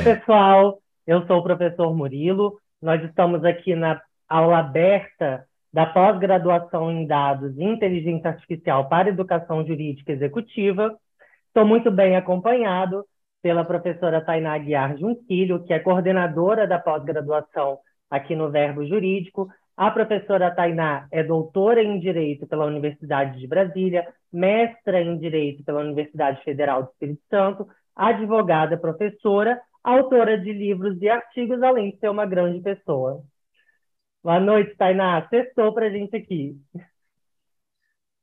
Oi, 0.00 0.04
pessoal. 0.16 0.78
Eu 1.06 1.26
sou 1.26 1.40
o 1.40 1.42
professor 1.42 1.94
Murilo. 1.94 2.58
Nós 2.80 3.04
estamos 3.04 3.44
aqui 3.44 3.74
na 3.74 4.00
aula 4.26 4.60
aberta 4.60 5.44
da 5.70 5.84
pós-graduação 5.84 6.90
em 6.90 7.06
dados 7.06 7.54
e 7.58 7.62
inteligência 7.62 8.30
artificial 8.30 8.88
para 8.88 9.10
educação 9.10 9.62
jurídica 9.66 10.10
executiva. 10.10 10.96
Estou 11.48 11.66
muito 11.66 11.90
bem 11.90 12.16
acompanhado 12.16 13.04
pela 13.42 13.62
professora 13.62 14.24
Tainá 14.24 14.54
Aguiar 14.54 14.96
Junquilho, 14.96 15.62
que 15.64 15.74
é 15.74 15.78
coordenadora 15.78 16.66
da 16.66 16.78
pós-graduação 16.78 17.78
aqui 18.10 18.34
no 18.34 18.50
Verbo 18.50 18.86
Jurídico. 18.86 19.50
A 19.76 19.90
professora 19.90 20.50
Tainá 20.50 21.08
é 21.12 21.22
doutora 21.22 21.82
em 21.82 22.00
Direito 22.00 22.46
pela 22.46 22.64
Universidade 22.64 23.38
de 23.38 23.46
Brasília, 23.46 24.08
mestra 24.32 25.02
em 25.02 25.18
Direito 25.18 25.62
pela 25.62 25.80
Universidade 25.80 26.42
Federal 26.42 26.84
do 26.84 26.88
Espírito 26.88 27.20
Santo, 27.28 27.68
advogada, 27.94 28.78
professora, 28.78 29.60
autora 29.82 30.38
de 30.38 30.52
livros 30.52 31.00
e 31.00 31.08
artigos, 31.08 31.62
além 31.62 31.92
de 31.92 31.98
ser 31.98 32.08
uma 32.08 32.26
grande 32.26 32.60
pessoa. 32.60 33.22
Boa 34.22 34.38
noite, 34.38 34.76
Tainá. 34.76 35.26
Sextou 35.28 35.72
para 35.72 35.86
a 35.86 35.90
gente 35.90 36.14
aqui. 36.14 36.56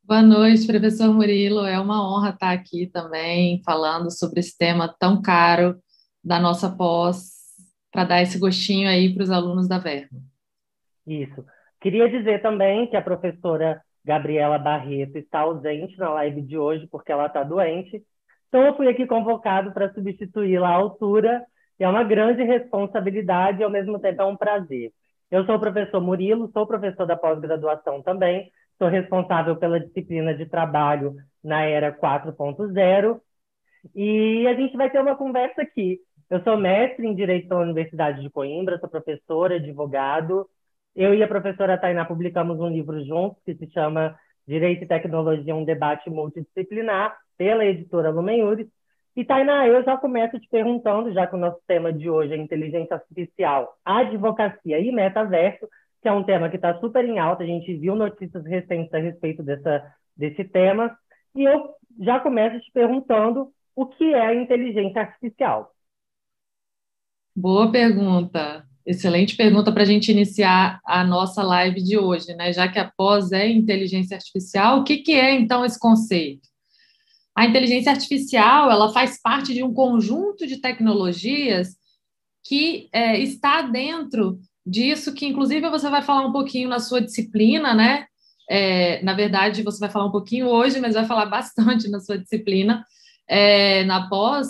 Boa 0.04 0.22
noite, 0.22 0.68
professor 0.68 1.14
Murilo. 1.14 1.66
É 1.66 1.80
uma 1.80 2.08
honra 2.08 2.30
estar 2.30 2.52
aqui 2.52 2.88
também 2.88 3.62
falando 3.66 4.12
sobre 4.12 4.40
esse 4.40 4.58
tema 4.58 4.96
tão 5.00 5.22
caro 5.22 5.76
da 6.24 6.40
nossa 6.40 6.70
pós, 6.70 7.32
para 7.92 8.04
dar 8.04 8.22
esse 8.22 8.38
gostinho 8.38 8.88
aí 8.88 9.14
para 9.14 9.24
os 9.24 9.32
alunos 9.32 9.68
da 9.68 9.80
Verbo. 9.80 10.22
Isso. 11.06 11.44
Queria 11.82 12.10
dizer 12.10 12.42
também 12.42 12.88
que 12.88 12.96
a 12.96 13.02
professora 13.02 13.82
Gabriela 14.06 14.58
Barreto 14.58 15.18
está 15.18 15.40
ausente 15.40 15.98
na 15.98 16.10
live 16.14 16.42
de 16.42 16.58
hoje 16.58 16.88
porque 16.88 17.12
ela 17.12 17.28
está 17.28 17.44
doente. 17.44 18.04
Então, 18.48 18.66
eu 18.66 18.76
fui 18.76 18.88
aqui 18.88 19.06
convocado 19.06 19.72
para 19.74 19.94
substituí-la 19.94 20.70
à 20.70 20.74
altura, 20.74 21.46
e 21.80 21.84
é 21.84 21.88
uma 21.90 22.04
grande 22.04 22.44
responsabilidade 22.44 23.62
e, 23.62 23.64
ao 23.64 23.70
mesmo 23.70 24.00
tempo, 24.00 24.22
é 24.22 24.26
um 24.26 24.38
prazer. 24.38 24.92
Eu 25.30 25.46
sou 25.46 25.56
o 25.56 25.60
professor 25.60 26.02
Murilo, 26.02 26.50
sou 26.54 26.66
professor 26.66 27.06
da 27.06 27.18
pós-graduação 27.18 28.02
também, 28.02 28.52
sou 28.78 28.88
responsável 28.88 29.58
pela 29.58 29.80
disciplina 29.80 30.34
de 30.34 30.46
trabalho 30.46 31.16
na 31.44 31.64
era 31.64 31.92
4.0 31.92 33.20
e 33.96 34.48
a 34.48 34.54
gente 34.54 34.76
vai 34.78 34.90
ter 34.90 35.00
uma 35.00 35.16
conversa 35.16 35.62
aqui. 35.62 36.00
Eu 36.30 36.42
sou 36.44 36.58
mestre 36.58 37.06
em 37.06 37.16
Direito 37.16 37.48
pela 37.48 37.62
Universidade 37.62 38.22
de 38.22 38.30
Coimbra, 38.30 38.80
sou 38.80 38.90
professora, 38.90 39.56
advogado. 39.56 40.50
Eu 40.96 41.14
e 41.14 41.24
a 41.24 41.28
professora 41.28 41.78
Tainá 41.78 42.06
publicamos 42.06 42.60
um 42.60 42.68
livro 42.68 43.04
juntos 43.06 43.42
que 43.46 43.56
se 43.56 43.70
chama 43.72 44.18
Direito 44.48 44.84
e 44.84 44.88
Tecnologia, 44.88 45.56
um 45.56 45.64
debate 45.64 46.10
multidisciplinar, 46.10 47.18
pela 47.38 47.66
editora 47.66 48.10
Lumen 48.10 48.42
Juris. 48.42 48.68
E, 49.16 49.26
Tainá, 49.26 49.68
eu 49.68 49.84
já 49.84 49.98
começo 49.98 50.40
te 50.40 50.48
perguntando, 50.48 51.12
já 51.12 51.26
que 51.26 51.36
o 51.36 51.40
nosso 51.40 51.60
tema 51.68 51.92
de 51.92 52.10
hoje 52.10 52.34
é 52.34 52.38
inteligência 52.38 52.96
artificial, 52.96 53.76
advocacia 53.84 54.80
e 54.80 54.92
metaverso, 54.92 55.68
que 56.02 56.08
é 56.08 56.12
um 56.12 56.24
tema 56.24 56.50
que 56.50 56.56
está 56.56 56.80
super 56.80 57.04
em 57.04 57.18
alta, 57.18 57.44
a 57.44 57.48
gente 57.48 57.76
viu 57.76 57.96
notícias 57.96 58.46
recentes 58.46 58.94
a 58.94 59.00
respeito 59.00 59.42
dessa, 59.42 59.84
desse 60.16 60.44
tema, 60.44 60.96
e 61.36 61.44
eu 61.44 61.70
já 62.00 62.20
começo 62.20 62.60
te 62.60 62.72
perguntando 62.72 63.52
o 63.76 63.86
que 63.88 64.14
é 64.14 64.36
inteligência 64.36 65.02
artificial. 65.02 65.72
Boa 67.36 67.72
pergunta. 67.72 68.66
Excelente 68.86 69.36
pergunta 69.36 69.72
para 69.72 69.84
a 69.84 69.86
gente 69.86 70.12
iniciar 70.12 70.80
a 70.86 71.04
nossa 71.04 71.44
live 71.44 71.84
de 71.84 71.98
hoje, 71.98 72.34
né? 72.36 72.54
Já 72.54 72.68
que 72.68 72.80
a 72.80 72.90
pós 72.96 73.32
é 73.32 73.48
inteligência 73.48 74.16
artificial, 74.16 74.80
o 74.80 74.84
que, 74.84 74.98
que 74.98 75.14
é 75.14 75.34
então 75.34 75.66
esse 75.66 75.80
conceito? 75.80 76.48
A 77.38 77.46
inteligência 77.46 77.92
artificial 77.92 78.72
ela 78.72 78.92
faz 78.92 79.22
parte 79.22 79.54
de 79.54 79.62
um 79.62 79.72
conjunto 79.72 80.48
de 80.48 80.58
tecnologias 80.58 81.76
que 82.44 82.90
é, 82.92 83.20
está 83.20 83.62
dentro 83.62 84.40
disso, 84.66 85.14
que 85.14 85.28
inclusive 85.28 85.70
você 85.70 85.88
vai 85.88 86.02
falar 86.02 86.26
um 86.26 86.32
pouquinho 86.32 86.68
na 86.68 86.80
sua 86.80 87.00
disciplina, 87.00 87.76
né? 87.76 88.08
É, 88.50 89.04
na 89.04 89.14
verdade, 89.14 89.62
você 89.62 89.80
vai 89.80 89.90
falar 89.92 90.06
um 90.06 90.12
pouquinho 90.12 90.48
hoje, 90.48 90.80
mas 90.80 90.96
vai 90.96 91.06
falar 91.06 91.28
bastante 91.30 91.88
na 91.92 92.00
sua 92.00 92.18
disciplina, 92.18 92.84
é, 93.28 93.84
na 93.84 94.10
pós, 94.10 94.48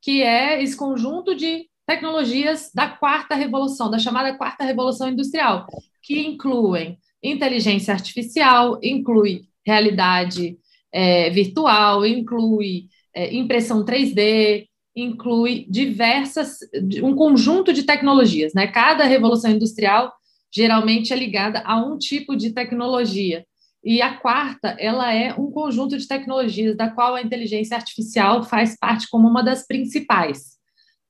que 0.00 0.22
é 0.22 0.62
esse 0.62 0.74
conjunto 0.74 1.34
de 1.34 1.66
tecnologias 1.86 2.70
da 2.74 2.88
quarta 2.88 3.34
revolução, 3.34 3.90
da 3.90 3.98
chamada 3.98 4.34
quarta 4.34 4.64
revolução 4.64 5.10
industrial, 5.10 5.66
que 6.02 6.18
incluem 6.18 6.98
inteligência 7.22 7.92
artificial, 7.92 8.78
inclui 8.82 9.42
realidade 9.66 10.56
é, 10.92 11.30
virtual, 11.30 12.04
inclui 12.04 12.86
é, 13.14 13.34
impressão 13.34 13.84
3D, 13.84 14.66
inclui 14.94 15.66
diversas, 15.68 16.58
um 17.02 17.14
conjunto 17.14 17.72
de 17.72 17.84
tecnologias, 17.84 18.52
né? 18.54 18.66
Cada 18.66 19.04
revolução 19.04 19.50
industrial 19.50 20.12
geralmente 20.52 21.12
é 21.12 21.16
ligada 21.16 21.62
a 21.64 21.76
um 21.76 21.96
tipo 21.96 22.36
de 22.36 22.52
tecnologia. 22.52 23.44
E 23.82 24.02
a 24.02 24.16
quarta, 24.16 24.76
ela 24.78 25.12
é 25.12 25.32
um 25.34 25.50
conjunto 25.50 25.96
de 25.96 26.06
tecnologias 26.06 26.76
da 26.76 26.90
qual 26.90 27.14
a 27.14 27.22
inteligência 27.22 27.76
artificial 27.76 28.42
faz 28.42 28.76
parte 28.76 29.08
como 29.08 29.26
uma 29.26 29.42
das 29.42 29.66
principais, 29.66 30.58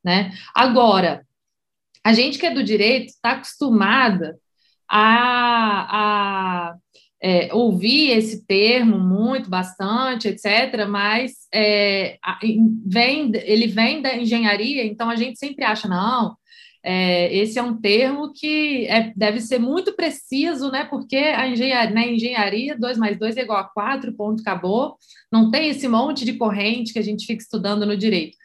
né? 0.04 0.32
Agora, 0.54 1.26
a 2.04 2.12
gente 2.12 2.38
que 2.38 2.46
é 2.46 2.54
do 2.54 2.62
direito 2.62 3.08
está 3.08 3.32
acostumada 3.32 4.38
a, 4.88 6.68
a 6.70 6.74
é, 7.22 7.52
ouvi 7.52 8.10
esse 8.10 8.46
termo 8.46 8.98
muito, 8.98 9.50
bastante, 9.50 10.28
etc., 10.28 10.86
mas 10.88 11.32
é, 11.52 12.18
vem, 12.86 13.30
ele 13.44 13.66
vem 13.66 14.00
da 14.00 14.16
engenharia, 14.16 14.84
então 14.84 15.10
a 15.10 15.16
gente 15.16 15.38
sempre 15.38 15.64
acha, 15.64 15.86
não, 15.86 16.36
é, 16.82 17.34
esse 17.36 17.58
é 17.58 17.62
um 17.62 17.78
termo 17.78 18.32
que 18.32 18.86
é, 18.86 19.12
deve 19.14 19.40
ser 19.40 19.58
muito 19.58 19.94
preciso, 19.94 20.70
né? 20.70 20.84
Porque 20.84 21.16
a 21.16 21.46
engenharia, 21.46 21.94
na 21.94 22.06
engenharia, 22.06 22.78
2 22.78 22.96
mais 22.96 23.18
2 23.18 23.36
é 23.36 23.42
igual 23.42 23.58
a 23.58 23.64
4, 23.64 24.12
ponto, 24.14 24.40
acabou. 24.40 24.96
Não 25.30 25.50
tem 25.50 25.68
esse 25.68 25.86
monte 25.86 26.24
de 26.24 26.34
corrente 26.34 26.92
que 26.92 26.98
a 26.98 27.02
gente 27.02 27.26
fica 27.26 27.42
estudando 27.42 27.84
no 27.84 27.96
direito. 27.96 28.36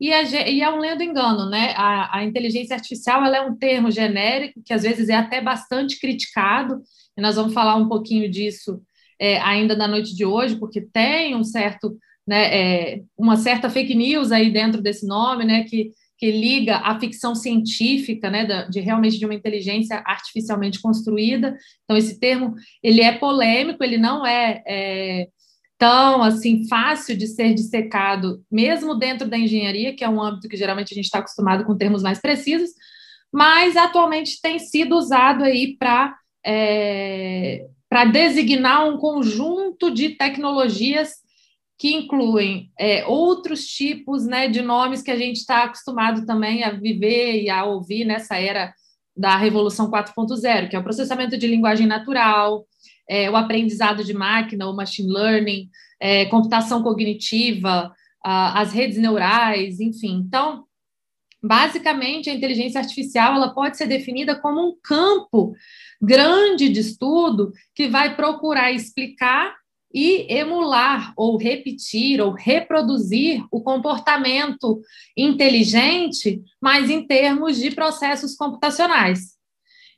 E, 0.00 0.12
a, 0.12 0.22
e 0.48 0.62
é 0.62 0.70
um 0.70 0.78
lendo 0.78 1.02
engano, 1.02 1.50
né? 1.50 1.74
A, 1.76 2.18
a 2.18 2.24
inteligência 2.24 2.74
artificial 2.74 3.22
é 3.26 3.40
um 3.42 3.54
termo 3.54 3.90
genérico 3.90 4.62
que 4.64 4.72
às 4.72 4.82
vezes 4.82 5.10
é 5.10 5.14
até 5.14 5.42
bastante 5.42 6.00
criticado, 6.00 6.80
e 7.16 7.20
nós 7.20 7.36
vamos 7.36 7.52
falar 7.52 7.76
um 7.76 7.88
pouquinho 7.88 8.30
disso 8.30 8.80
é, 9.20 9.38
ainda 9.40 9.76
na 9.76 9.86
noite 9.86 10.14
de 10.16 10.24
hoje, 10.24 10.56
porque 10.56 10.80
tem 10.80 11.36
um 11.36 11.44
certo, 11.44 11.98
né, 12.26 12.94
é, 12.94 13.02
uma 13.18 13.36
certa 13.36 13.68
fake 13.68 13.94
news 13.94 14.32
aí 14.32 14.50
dentro 14.50 14.80
desse 14.80 15.06
nome, 15.06 15.44
né, 15.44 15.64
que, 15.64 15.90
que 16.16 16.30
liga 16.30 16.78
a 16.78 16.98
ficção 16.98 17.34
científica, 17.34 18.30
né, 18.30 18.46
de, 18.46 18.70
de 18.70 18.80
realmente 18.80 19.18
de 19.18 19.26
uma 19.26 19.34
inteligência 19.34 20.02
artificialmente 20.06 20.80
construída. 20.80 21.54
Então 21.84 21.96
esse 21.96 22.18
termo 22.18 22.54
ele 22.82 23.02
é 23.02 23.12
polêmico, 23.12 23.84
ele 23.84 23.98
não 23.98 24.26
é, 24.26 24.62
é 24.66 25.28
tão 25.80 26.22
assim 26.22 26.68
fácil 26.68 27.16
de 27.16 27.26
ser 27.26 27.54
dissecado, 27.54 28.44
mesmo 28.52 28.94
dentro 28.94 29.26
da 29.26 29.38
engenharia, 29.38 29.96
que 29.96 30.04
é 30.04 30.08
um 30.10 30.20
âmbito 30.20 30.46
que 30.46 30.56
geralmente 30.56 30.92
a 30.92 30.94
gente 30.94 31.06
está 31.06 31.20
acostumado 31.20 31.64
com 31.64 31.74
termos 31.74 32.02
mais 32.02 32.20
precisos, 32.20 32.68
mas 33.32 33.78
atualmente 33.78 34.42
tem 34.42 34.58
sido 34.58 34.94
usado 34.94 35.42
aí 35.42 35.78
para 35.78 36.14
é, 36.44 37.66
para 37.88 38.04
designar 38.04 38.86
um 38.86 38.98
conjunto 38.98 39.90
de 39.90 40.10
tecnologias 40.10 41.14
que 41.78 41.94
incluem 41.94 42.70
é, 42.78 43.06
outros 43.06 43.64
tipos 43.64 44.26
né, 44.26 44.48
de 44.48 44.60
nomes 44.60 45.02
que 45.02 45.10
a 45.10 45.16
gente 45.16 45.38
está 45.38 45.64
acostumado 45.64 46.26
também 46.26 46.62
a 46.62 46.70
viver 46.70 47.42
e 47.42 47.48
a 47.48 47.64
ouvir 47.64 48.04
nessa 48.04 48.36
era 48.36 48.74
da 49.16 49.36
Revolução 49.36 49.90
4.0, 49.90 50.68
que 50.68 50.76
é 50.76 50.78
o 50.78 50.84
processamento 50.84 51.38
de 51.38 51.46
linguagem 51.46 51.86
natural, 51.86 52.66
é, 53.10 53.28
o 53.28 53.34
aprendizado 53.34 54.04
de 54.04 54.14
máquina, 54.14 54.68
o 54.68 54.76
machine 54.76 55.12
learning, 55.12 55.68
é, 55.98 56.26
computação 56.26 56.80
cognitiva, 56.80 57.92
a, 58.24 58.60
as 58.60 58.72
redes 58.72 58.98
neurais, 58.98 59.80
enfim. 59.80 60.22
Então, 60.24 60.64
basicamente, 61.42 62.30
a 62.30 62.34
inteligência 62.34 62.80
artificial 62.80 63.34
ela 63.34 63.52
pode 63.52 63.76
ser 63.76 63.88
definida 63.88 64.40
como 64.40 64.60
um 64.60 64.76
campo 64.80 65.56
grande 66.00 66.68
de 66.68 66.78
estudo 66.78 67.52
que 67.74 67.88
vai 67.88 68.14
procurar 68.14 68.70
explicar 68.70 69.56
e 69.92 70.32
emular 70.32 71.12
ou 71.16 71.36
repetir 71.36 72.20
ou 72.20 72.30
reproduzir 72.30 73.44
o 73.50 73.60
comportamento 73.60 74.80
inteligente, 75.16 76.40
mas 76.62 76.88
em 76.88 77.04
termos 77.04 77.56
de 77.56 77.72
processos 77.72 78.36
computacionais. 78.36 79.39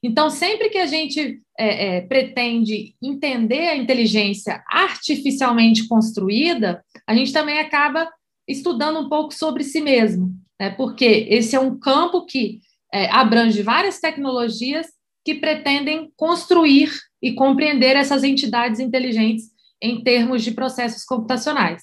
Então, 0.02 0.28
sempre 0.30 0.68
que 0.68 0.78
a 0.78 0.86
gente 0.86 1.40
é, 1.58 1.96
é, 1.96 2.00
pretende 2.00 2.94
entender 3.00 3.68
a 3.68 3.76
inteligência 3.76 4.62
artificialmente 4.68 5.86
construída, 5.86 6.84
a 7.06 7.14
gente 7.14 7.32
também 7.32 7.58
acaba 7.60 8.10
estudando 8.48 8.98
um 8.98 9.08
pouco 9.08 9.32
sobre 9.32 9.62
si 9.62 9.80
mesmo, 9.80 10.34
né? 10.60 10.70
porque 10.70 11.26
esse 11.30 11.54
é 11.54 11.60
um 11.60 11.78
campo 11.78 12.26
que 12.26 12.60
é, 12.92 13.08
abrange 13.10 13.62
várias 13.62 14.00
tecnologias 14.00 14.88
que 15.24 15.36
pretendem 15.36 16.10
construir 16.16 16.90
e 17.22 17.32
compreender 17.32 17.94
essas 17.94 18.24
entidades 18.24 18.80
inteligentes 18.80 19.52
em 19.80 20.02
termos 20.02 20.42
de 20.42 20.50
processos 20.50 21.04
computacionais. 21.04 21.82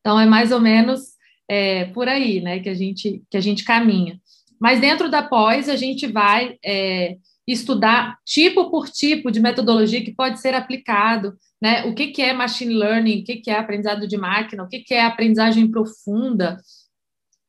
Então, 0.00 0.18
é 0.18 0.26
mais 0.26 0.50
ou 0.50 0.60
menos 0.60 1.12
é, 1.48 1.84
por 1.86 2.08
aí 2.08 2.40
né, 2.40 2.58
que, 2.58 2.68
a 2.68 2.74
gente, 2.74 3.22
que 3.30 3.36
a 3.36 3.40
gente 3.40 3.64
caminha. 3.64 4.20
Mas 4.60 4.80
dentro 4.80 5.08
da 5.08 5.22
pós, 5.22 5.68
a 5.68 5.76
gente 5.76 6.06
vai 6.08 6.56
é, 6.64 7.16
estudar 7.46 8.16
tipo 8.24 8.70
por 8.70 8.88
tipo 8.88 9.30
de 9.30 9.40
metodologia 9.40 10.04
que 10.04 10.14
pode 10.14 10.40
ser 10.40 10.54
aplicado, 10.54 11.36
né? 11.60 11.84
O 11.84 11.94
que, 11.94 12.08
que 12.08 12.22
é 12.22 12.32
machine 12.32 12.74
learning, 12.74 13.20
o 13.20 13.24
que, 13.24 13.36
que 13.36 13.50
é 13.50 13.58
aprendizado 13.58 14.06
de 14.06 14.16
máquina, 14.16 14.62
o 14.62 14.68
que, 14.68 14.80
que 14.80 14.94
é 14.94 15.04
aprendizagem 15.04 15.70
profunda, 15.70 16.58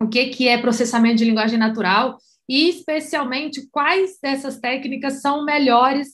o 0.02 0.08
que, 0.08 0.28
que 0.28 0.48
é 0.48 0.58
processamento 0.58 1.18
de 1.18 1.26
linguagem 1.26 1.58
natural, 1.58 2.18
e 2.50 2.70
especialmente 2.70 3.70
quais 3.70 4.20
dessas 4.22 4.60
técnicas 4.60 5.22
são 5.22 5.46
melhores 5.46 6.10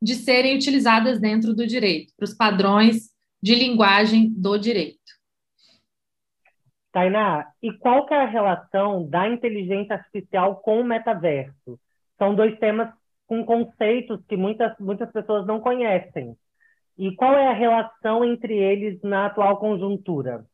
de 0.00 0.14
serem 0.14 0.56
utilizadas 0.56 1.20
dentro 1.20 1.54
do 1.54 1.66
direito, 1.66 2.12
para 2.16 2.24
os 2.24 2.34
padrões 2.34 3.10
de 3.42 3.54
linguagem 3.54 4.30
do 4.30 4.56
direito. 4.58 4.98
Tainá, 6.92 7.46
e 7.60 7.72
qual 7.72 8.06
que 8.06 8.14
é 8.14 8.18
a 8.18 8.28
relação 8.28 9.08
da 9.08 9.28
inteligência 9.28 9.96
artificial 9.96 10.56
com 10.56 10.80
o 10.80 10.84
metaverso? 10.84 11.78
São 12.16 12.34
dois 12.34 12.56
temas 12.60 12.88
com 13.26 13.44
conceitos 13.44 14.20
que 14.28 14.36
muitas, 14.36 14.76
muitas 14.78 15.10
pessoas 15.10 15.46
não 15.46 15.60
conhecem. 15.60 16.36
E 16.96 17.14
qual 17.16 17.34
é 17.34 17.48
a 17.48 17.54
relação 17.54 18.24
entre 18.24 18.54
eles 18.54 19.00
na 19.02 19.26
atual 19.26 19.58
conjuntura? 19.58 20.46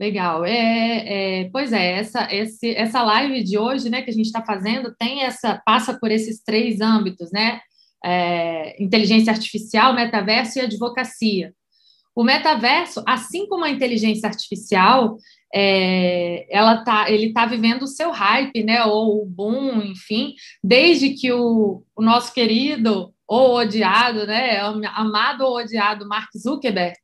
Legal. 0.00 0.44
É, 0.44 1.42
é, 1.42 1.50
pois 1.50 1.72
é, 1.72 1.92
essa, 1.98 2.26
esse, 2.34 2.74
essa 2.74 3.02
live 3.02 3.44
de 3.44 3.56
hoje, 3.56 3.88
né, 3.88 4.02
que 4.02 4.10
a 4.10 4.12
gente 4.12 4.26
está 4.26 4.44
fazendo, 4.44 4.94
tem 4.98 5.22
essa, 5.22 5.62
passa 5.64 5.96
por 5.98 6.10
esses 6.10 6.42
três 6.42 6.80
âmbitos, 6.80 7.30
né? 7.30 7.60
É, 8.04 8.82
inteligência 8.82 9.32
artificial, 9.32 9.94
metaverso 9.94 10.58
e 10.58 10.62
advocacia. 10.62 11.54
O 12.16 12.24
metaverso, 12.24 13.02
assim 13.06 13.46
como 13.46 13.64
a 13.64 13.70
inteligência 13.70 14.28
artificial, 14.28 15.16
é, 15.54 16.46
ela 16.50 16.82
tá, 16.82 17.10
ele 17.10 17.26
está 17.26 17.44
vivendo 17.44 17.82
o 17.82 17.88
seu 17.88 18.10
hype, 18.10 18.62
né, 18.62 18.84
ou 18.84 19.22
o 19.22 19.26
boom, 19.26 19.82
enfim, 19.82 20.34
desde 20.64 21.10
que 21.10 21.30
o, 21.30 21.84
o 21.94 22.02
nosso 22.02 22.32
querido 22.32 23.12
ou 23.28 23.56
odiado, 23.56 24.26
né, 24.26 24.60
amado 24.94 25.44
ou 25.44 25.58
odiado 25.58 26.08
Mark 26.08 26.30
Zuckerberg, 26.36 26.96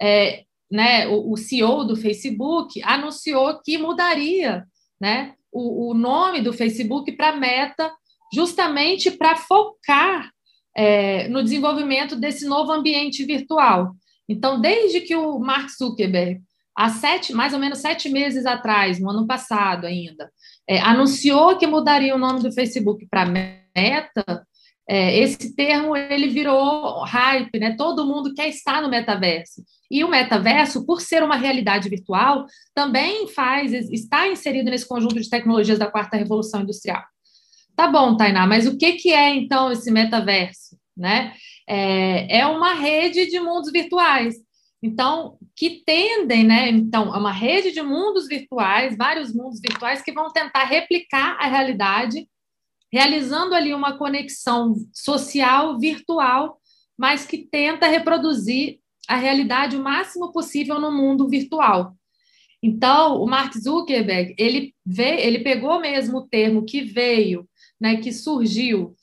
é, 0.00 0.44
né, 0.70 1.08
o, 1.08 1.32
o, 1.32 1.36
CEO 1.36 1.84
do 1.84 1.96
Facebook, 1.96 2.80
anunciou 2.84 3.60
que 3.62 3.76
mudaria, 3.76 4.64
né, 5.00 5.34
o, 5.50 5.90
o 5.90 5.94
nome 5.94 6.40
do 6.40 6.52
Facebook 6.52 7.10
para 7.12 7.36
Meta, 7.36 7.92
justamente 8.32 9.10
para 9.10 9.36
focar 9.36 10.30
é, 10.76 11.26
no 11.28 11.42
desenvolvimento 11.42 12.14
desse 12.14 12.46
novo 12.46 12.70
ambiente 12.70 13.24
virtual. 13.24 13.92
Então, 14.28 14.60
desde 14.60 15.00
que 15.00 15.16
o 15.16 15.38
Mark 15.38 15.70
Zuckerberg 15.70 16.40
há 16.78 16.88
sete, 16.90 17.34
mais 17.34 17.52
ou 17.52 17.58
menos 17.58 17.80
sete 17.80 18.08
meses 18.08 18.46
atrás, 18.46 19.00
no 19.00 19.10
ano 19.10 19.26
passado 19.26 19.84
ainda, 19.84 20.30
é, 20.64 20.78
anunciou 20.78 21.58
que 21.58 21.66
mudaria 21.66 22.14
o 22.14 22.18
nome 22.18 22.40
do 22.40 22.52
Facebook 22.52 23.04
para 23.10 23.26
Meta, 23.26 24.46
é, 24.88 25.18
esse 25.18 25.56
termo 25.56 25.96
ele 25.96 26.28
virou 26.28 27.02
hype, 27.04 27.58
né? 27.58 27.74
Todo 27.76 28.06
mundo 28.06 28.32
quer 28.32 28.48
estar 28.48 28.80
no 28.80 28.88
metaverso. 28.88 29.62
E 29.90 30.04
o 30.04 30.08
metaverso, 30.08 30.86
por 30.86 31.00
ser 31.00 31.22
uma 31.22 31.36
realidade 31.36 31.88
virtual, 31.88 32.46
também 32.72 33.26
faz, 33.26 33.72
está 33.90 34.28
inserido 34.28 34.70
nesse 34.70 34.86
conjunto 34.86 35.20
de 35.20 35.28
tecnologias 35.28 35.80
da 35.80 35.90
quarta 35.90 36.16
revolução 36.16 36.62
industrial. 36.62 37.02
Tá 37.74 37.88
bom, 37.88 38.16
Tainá, 38.16 38.46
mas 38.46 38.66
o 38.66 38.78
que, 38.78 38.92
que 38.92 39.12
é 39.12 39.34
então 39.34 39.72
esse 39.72 39.90
metaverso? 39.90 40.78
Né? 40.96 41.34
É, 41.68 42.38
é 42.38 42.46
uma 42.46 42.72
rede 42.74 43.26
de 43.26 43.38
mundos 43.40 43.70
virtuais 43.70 44.36
então, 44.82 45.36
que 45.58 45.82
tendem, 45.84 46.44
né? 46.44 46.68
Então, 46.68 47.12
é 47.12 47.18
uma 47.18 47.32
rede 47.32 47.72
de 47.72 47.82
mundos 47.82 48.28
virtuais, 48.28 48.96
vários 48.96 49.34
mundos 49.34 49.60
virtuais 49.60 50.00
que 50.00 50.12
vão 50.12 50.30
tentar 50.30 50.62
replicar 50.62 51.36
a 51.40 51.48
realidade, 51.48 52.28
realizando 52.92 53.56
ali 53.56 53.74
uma 53.74 53.98
conexão 53.98 54.76
social 54.92 55.76
virtual, 55.76 56.60
mas 56.96 57.26
que 57.26 57.38
tenta 57.38 57.88
reproduzir 57.88 58.78
a 59.08 59.16
realidade 59.16 59.76
o 59.76 59.82
máximo 59.82 60.30
possível 60.30 60.80
no 60.80 60.92
mundo 60.92 61.28
virtual. 61.28 61.92
Então, 62.62 63.20
o 63.20 63.26
Mark 63.26 63.52
Zuckerberg, 63.58 64.36
ele 64.38 64.72
vê, 64.86 65.22
ele 65.22 65.40
pegou 65.40 65.80
mesmo 65.80 66.18
o 66.18 66.28
termo 66.28 66.64
que 66.64 66.82
veio, 66.82 67.48
né, 67.80 67.96
que 67.96 68.12
surgiu 68.12 68.94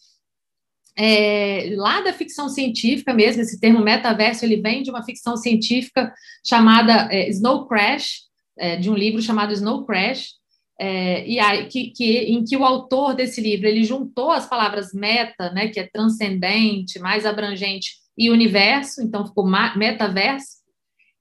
é, 0.97 1.73
lá 1.75 2.01
da 2.01 2.13
ficção 2.13 2.47
científica 2.47 3.13
mesmo, 3.13 3.41
esse 3.41 3.59
termo 3.59 3.81
metaverso, 3.81 4.45
ele 4.45 4.61
vem 4.61 4.81
de 4.81 4.89
uma 4.89 5.03
ficção 5.03 5.35
científica 5.35 6.13
chamada 6.45 7.09
é, 7.11 7.29
Snow 7.29 7.67
Crash, 7.67 8.23
é, 8.57 8.77
de 8.77 8.89
um 8.89 8.95
livro 8.95 9.21
chamado 9.21 9.53
Snow 9.53 9.85
Crash, 9.85 10.35
é, 10.79 11.27
e 11.27 11.39
aí, 11.39 11.67
que, 11.67 11.91
que, 11.91 12.17
em 12.19 12.43
que 12.43 12.55
o 12.57 12.65
autor 12.65 13.13
desse 13.13 13.41
livro 13.41 13.67
ele 13.67 13.83
juntou 13.83 14.31
as 14.31 14.47
palavras 14.47 14.93
meta, 14.93 15.51
né, 15.51 15.67
que 15.67 15.79
é 15.79 15.87
transcendente, 15.87 16.99
mais 16.99 17.25
abrangente, 17.25 17.95
e 18.17 18.29
universo, 18.29 19.01
então 19.01 19.25
ficou 19.25 19.45
metaverso, 19.45 20.63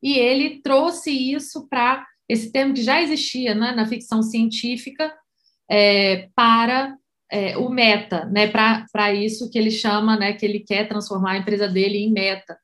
e 0.02 0.18
ele 0.18 0.60
trouxe 0.60 1.10
isso 1.10 1.66
para 1.68 2.06
esse 2.28 2.52
termo 2.52 2.74
que 2.74 2.82
já 2.82 3.02
existia 3.02 3.54
né, 3.54 3.72
na 3.72 3.86
ficção 3.86 4.22
científica 4.22 5.12
é, 5.68 6.28
para 6.34 6.96
é, 7.34 7.58
o 7.58 7.68
meta, 7.68 8.26
né, 8.26 8.46
para 8.46 9.12
isso 9.12 9.50
que 9.50 9.58
ele 9.58 9.72
chama, 9.72 10.16
né, 10.16 10.34
que 10.34 10.46
ele 10.46 10.60
quer 10.60 10.86
transformar 10.86 11.32
a 11.32 11.38
empresa 11.38 11.66
dele 11.66 11.98
em 11.98 12.12
meta, 12.12 12.56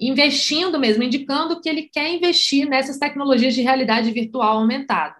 investindo 0.00 0.80
mesmo, 0.80 1.02
indicando 1.02 1.60
que 1.60 1.68
ele 1.68 1.90
quer 1.92 2.10
investir 2.10 2.66
nessas 2.66 2.98
tecnologias 2.98 3.52
de 3.52 3.60
realidade 3.60 4.10
virtual 4.10 4.56
aumentada. 4.56 5.16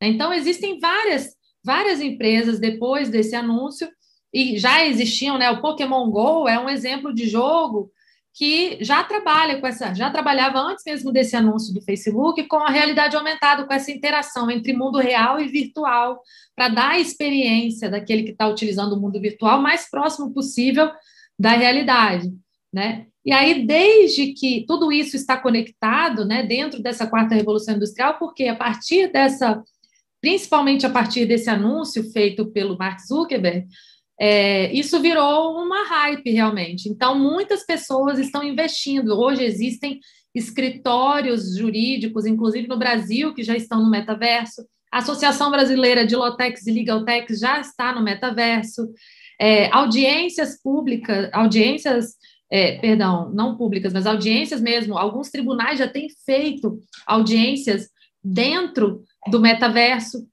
Então, 0.00 0.32
existem 0.32 0.78
várias, 0.78 1.34
várias 1.64 2.00
empresas 2.00 2.60
depois 2.60 3.08
desse 3.08 3.34
anúncio, 3.34 3.88
e 4.32 4.56
já 4.56 4.86
existiam, 4.86 5.36
né, 5.36 5.50
o 5.50 5.60
Pokémon 5.60 6.08
GO 6.08 6.46
é 6.48 6.56
um 6.56 6.68
exemplo 6.68 7.12
de 7.12 7.26
jogo 7.26 7.90
que 8.34 8.78
já 8.80 9.04
trabalha 9.04 9.60
com 9.60 9.66
essa, 9.66 9.94
já 9.94 10.10
trabalhava 10.10 10.58
antes 10.58 10.82
mesmo 10.84 11.12
desse 11.12 11.36
anúncio 11.36 11.72
do 11.72 11.80
Facebook 11.80 12.42
com 12.48 12.56
a 12.56 12.68
realidade 12.68 13.16
aumentada, 13.16 13.64
com 13.64 13.72
essa 13.72 13.92
interação 13.92 14.50
entre 14.50 14.72
mundo 14.72 14.98
real 14.98 15.40
e 15.40 15.46
virtual, 15.46 16.20
para 16.54 16.68
dar 16.68 16.90
a 16.90 16.98
experiência 16.98 17.88
daquele 17.88 18.24
que 18.24 18.32
está 18.32 18.48
utilizando 18.48 18.94
o 18.94 19.00
mundo 19.00 19.20
virtual 19.20 19.62
mais 19.62 19.88
próximo 19.88 20.34
possível 20.34 20.90
da 21.38 21.50
realidade, 21.50 22.32
né? 22.72 23.06
E 23.24 23.32
aí, 23.32 23.64
desde 23.64 24.34
que 24.34 24.64
tudo 24.66 24.92
isso 24.92 25.16
está 25.16 25.36
conectado, 25.36 26.26
né, 26.26 26.42
dentro 26.42 26.82
dessa 26.82 27.06
quarta 27.06 27.34
revolução 27.34 27.76
industrial, 27.76 28.18
porque 28.18 28.48
a 28.48 28.54
partir 28.54 29.10
dessa, 29.10 29.62
principalmente 30.20 30.84
a 30.84 30.90
partir 30.90 31.24
desse 31.24 31.48
anúncio 31.48 32.10
feito 32.12 32.46
pelo 32.50 32.76
Mark 32.76 32.98
Zuckerberg, 33.00 33.66
é, 34.20 34.72
isso 34.72 35.00
virou 35.00 35.56
uma 35.56 35.84
hype 35.84 36.30
realmente. 36.30 36.88
Então, 36.88 37.18
muitas 37.18 37.64
pessoas 37.64 38.18
estão 38.18 38.42
investindo. 38.42 39.18
Hoje 39.18 39.44
existem 39.44 40.00
escritórios 40.34 41.56
jurídicos, 41.56 42.26
inclusive 42.26 42.66
no 42.66 42.78
Brasil, 42.78 43.34
que 43.34 43.42
já 43.42 43.56
estão 43.56 43.82
no 43.82 43.90
metaverso. 43.90 44.64
A 44.90 44.98
Associação 44.98 45.50
Brasileira 45.50 46.06
de 46.06 46.14
Lotex 46.14 46.66
e 46.66 46.72
Legaltex 46.72 47.38
já 47.38 47.60
está 47.60 47.92
no 47.92 48.02
metaverso. 48.02 48.88
É, 49.40 49.68
audiências 49.72 50.60
públicas, 50.62 51.28
audiências, 51.32 52.14
é, 52.50 52.78
perdão, 52.78 53.30
não 53.32 53.56
públicas, 53.56 53.92
mas 53.92 54.06
audiências 54.06 54.60
mesmo. 54.60 54.96
Alguns 54.96 55.30
tribunais 55.30 55.78
já 55.78 55.88
têm 55.88 56.08
feito 56.24 56.78
audiências 57.06 57.88
dentro 58.22 59.02
do 59.28 59.40
metaverso. 59.40 60.26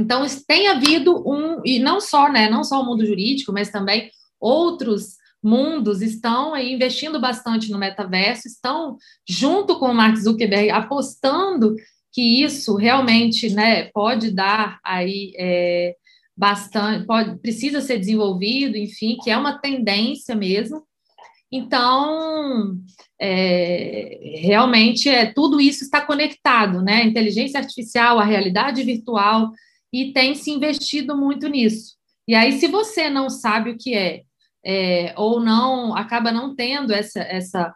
Então, 0.00 0.24
tem 0.46 0.68
havido 0.68 1.22
um, 1.28 1.60
e 1.64 1.78
não 1.78 2.00
só, 2.00 2.30
né, 2.30 2.48
não 2.48 2.64
só 2.64 2.80
o 2.80 2.86
mundo 2.86 3.04
jurídico, 3.04 3.52
mas 3.52 3.70
também 3.70 4.10
outros 4.40 5.16
mundos 5.42 6.02
estão 6.02 6.56
investindo 6.56 7.20
bastante 7.20 7.70
no 7.70 7.78
metaverso, 7.78 8.46
estão 8.46 8.96
junto 9.28 9.78
com 9.78 9.86
o 9.86 9.94
Mark 9.94 10.16
Zuckerberg 10.16 10.70
apostando 10.70 11.74
que 12.12 12.42
isso 12.42 12.74
realmente, 12.76 13.50
né, 13.50 13.84
pode 13.92 14.30
dar 14.32 14.78
aí 14.84 15.32
é, 15.38 15.94
bastante, 16.36 17.06
pode, 17.06 17.38
precisa 17.38 17.80
ser 17.80 17.98
desenvolvido, 17.98 18.76
enfim, 18.76 19.16
que 19.22 19.30
é 19.30 19.36
uma 19.36 19.58
tendência 19.58 20.34
mesmo. 20.34 20.82
Então, 21.52 22.76
é, 23.20 24.18
realmente 24.40 25.08
é 25.08 25.32
tudo 25.32 25.60
isso 25.60 25.84
está 25.84 26.00
conectado, 26.00 26.80
né? 26.80 27.02
A 27.02 27.04
inteligência 27.04 27.58
artificial, 27.58 28.18
a 28.20 28.24
realidade 28.24 28.82
virtual, 28.84 29.50
e 29.92 30.12
tem 30.12 30.34
se 30.34 30.50
investido 30.50 31.16
muito 31.16 31.48
nisso. 31.48 31.96
E 32.26 32.34
aí, 32.34 32.52
se 32.52 32.68
você 32.68 33.10
não 33.10 33.28
sabe 33.28 33.70
o 33.70 33.76
que 33.76 33.94
é, 33.94 34.22
é 34.64 35.14
ou 35.16 35.40
não 35.40 35.96
acaba 35.96 36.30
não 36.30 36.54
tendo 36.54 36.92
essa, 36.92 37.20
essa 37.20 37.74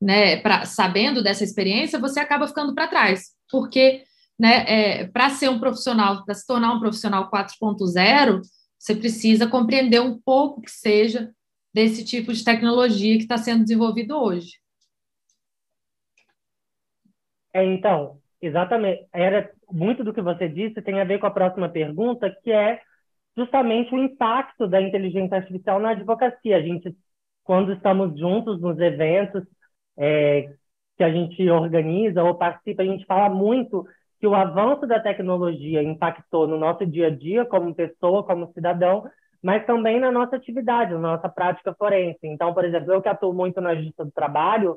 né, 0.00 0.36
pra, 0.38 0.64
sabendo 0.64 1.22
dessa 1.22 1.44
experiência, 1.44 1.98
você 1.98 2.20
acaba 2.20 2.48
ficando 2.48 2.74
para 2.74 2.88
trás, 2.88 3.34
porque 3.50 4.04
né, 4.38 4.64
é, 4.66 5.06
para 5.06 5.28
ser 5.30 5.50
um 5.50 5.58
profissional, 5.58 6.24
para 6.24 6.34
se 6.34 6.46
tornar 6.46 6.72
um 6.72 6.80
profissional 6.80 7.30
4.0, 7.30 8.40
você 8.78 8.94
precisa 8.94 9.46
compreender 9.46 10.00
um 10.00 10.18
pouco 10.18 10.62
que 10.62 10.70
seja 10.70 11.30
desse 11.74 12.04
tipo 12.04 12.32
de 12.32 12.42
tecnologia 12.42 13.16
que 13.16 13.24
está 13.24 13.36
sendo 13.36 13.62
desenvolvido 13.62 14.16
hoje. 14.16 14.58
É, 17.52 17.64
então, 17.64 18.20
Exatamente. 18.40 19.06
Era 19.12 19.52
muito 19.72 20.04
do 20.04 20.12
que 20.12 20.20
você 20.22 20.48
disse 20.48 20.82
tem 20.82 21.00
a 21.00 21.04
ver 21.04 21.18
com 21.18 21.26
a 21.26 21.30
próxima 21.30 21.68
pergunta, 21.68 22.30
que 22.42 22.52
é 22.52 22.80
justamente 23.36 23.94
o 23.94 23.98
impacto 23.98 24.66
da 24.66 24.80
inteligência 24.80 25.36
artificial 25.36 25.80
na 25.80 25.90
advocacia. 25.90 26.56
A 26.56 26.62
gente, 26.62 26.94
quando 27.44 27.72
estamos 27.72 28.18
juntos 28.18 28.60
nos 28.60 28.78
eventos 28.78 29.44
é, 29.98 30.52
que 30.96 31.04
a 31.04 31.10
gente 31.10 31.48
organiza 31.48 32.22
ou 32.22 32.34
participa, 32.34 32.82
a 32.82 32.86
gente 32.86 33.06
fala 33.06 33.28
muito 33.28 33.86
que 34.20 34.26
o 34.26 34.34
avanço 34.34 34.86
da 34.86 35.00
tecnologia 35.00 35.82
impactou 35.82 36.46
no 36.46 36.58
nosso 36.58 36.84
dia 36.86 37.06
a 37.06 37.10
dia 37.10 37.44
como 37.46 37.74
pessoa, 37.74 38.22
como 38.22 38.52
cidadão, 38.52 39.08
mas 39.42 39.64
também 39.64 39.98
na 39.98 40.12
nossa 40.12 40.36
atividade, 40.36 40.92
na 40.92 40.98
nossa 40.98 41.28
prática 41.28 41.74
forense. 41.74 42.18
Então, 42.24 42.52
por 42.52 42.64
exemplo, 42.64 42.92
eu 42.92 43.00
que 43.00 43.08
atuo 43.08 43.32
muito 43.32 43.60
na 43.60 43.74
justiça 43.74 44.04
do 44.04 44.12
trabalho, 44.12 44.76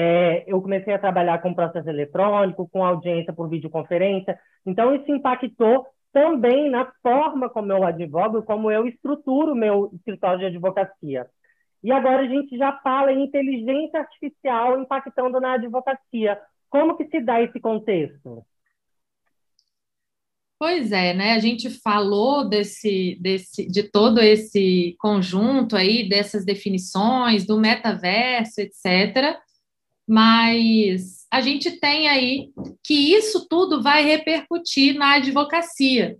é, 0.00 0.44
eu 0.46 0.62
comecei 0.62 0.94
a 0.94 0.98
trabalhar 0.98 1.42
com 1.42 1.52
processo 1.52 1.88
eletrônico, 1.88 2.68
com 2.68 2.84
audiência 2.84 3.32
por 3.32 3.48
videoconferência. 3.48 4.38
Então, 4.64 4.94
isso 4.94 5.10
impactou 5.10 5.84
também 6.12 6.70
na 6.70 6.88
forma 7.02 7.50
como 7.50 7.72
eu 7.72 7.82
advogo, 7.84 8.44
como 8.44 8.70
eu 8.70 8.86
estruturo 8.86 9.56
meu 9.56 9.90
escritório 9.92 10.38
de 10.38 10.46
advocacia. 10.46 11.26
E 11.82 11.90
agora 11.90 12.22
a 12.22 12.28
gente 12.28 12.56
já 12.56 12.78
fala 12.80 13.12
em 13.12 13.24
inteligência 13.24 13.98
artificial 13.98 14.80
impactando 14.80 15.40
na 15.40 15.54
advocacia. 15.54 16.38
Como 16.70 16.96
que 16.96 17.06
se 17.06 17.20
dá 17.20 17.42
esse 17.42 17.58
contexto? 17.58 18.46
Pois 20.60 20.92
é, 20.92 21.12
né? 21.12 21.32
A 21.32 21.40
gente 21.40 21.70
falou 21.70 22.48
desse, 22.48 23.18
desse, 23.20 23.66
de 23.66 23.82
todo 23.82 24.20
esse 24.20 24.94
conjunto 25.00 25.74
aí, 25.74 26.08
dessas 26.08 26.44
definições, 26.44 27.44
do 27.44 27.58
metaverso, 27.58 28.60
etc. 28.60 29.40
Mas 30.08 31.26
a 31.30 31.42
gente 31.42 31.72
tem 31.72 32.08
aí 32.08 32.50
que 32.82 33.14
isso 33.14 33.46
tudo 33.46 33.82
vai 33.82 34.02
repercutir 34.02 34.94
na 34.94 35.16
advocacia. 35.16 36.16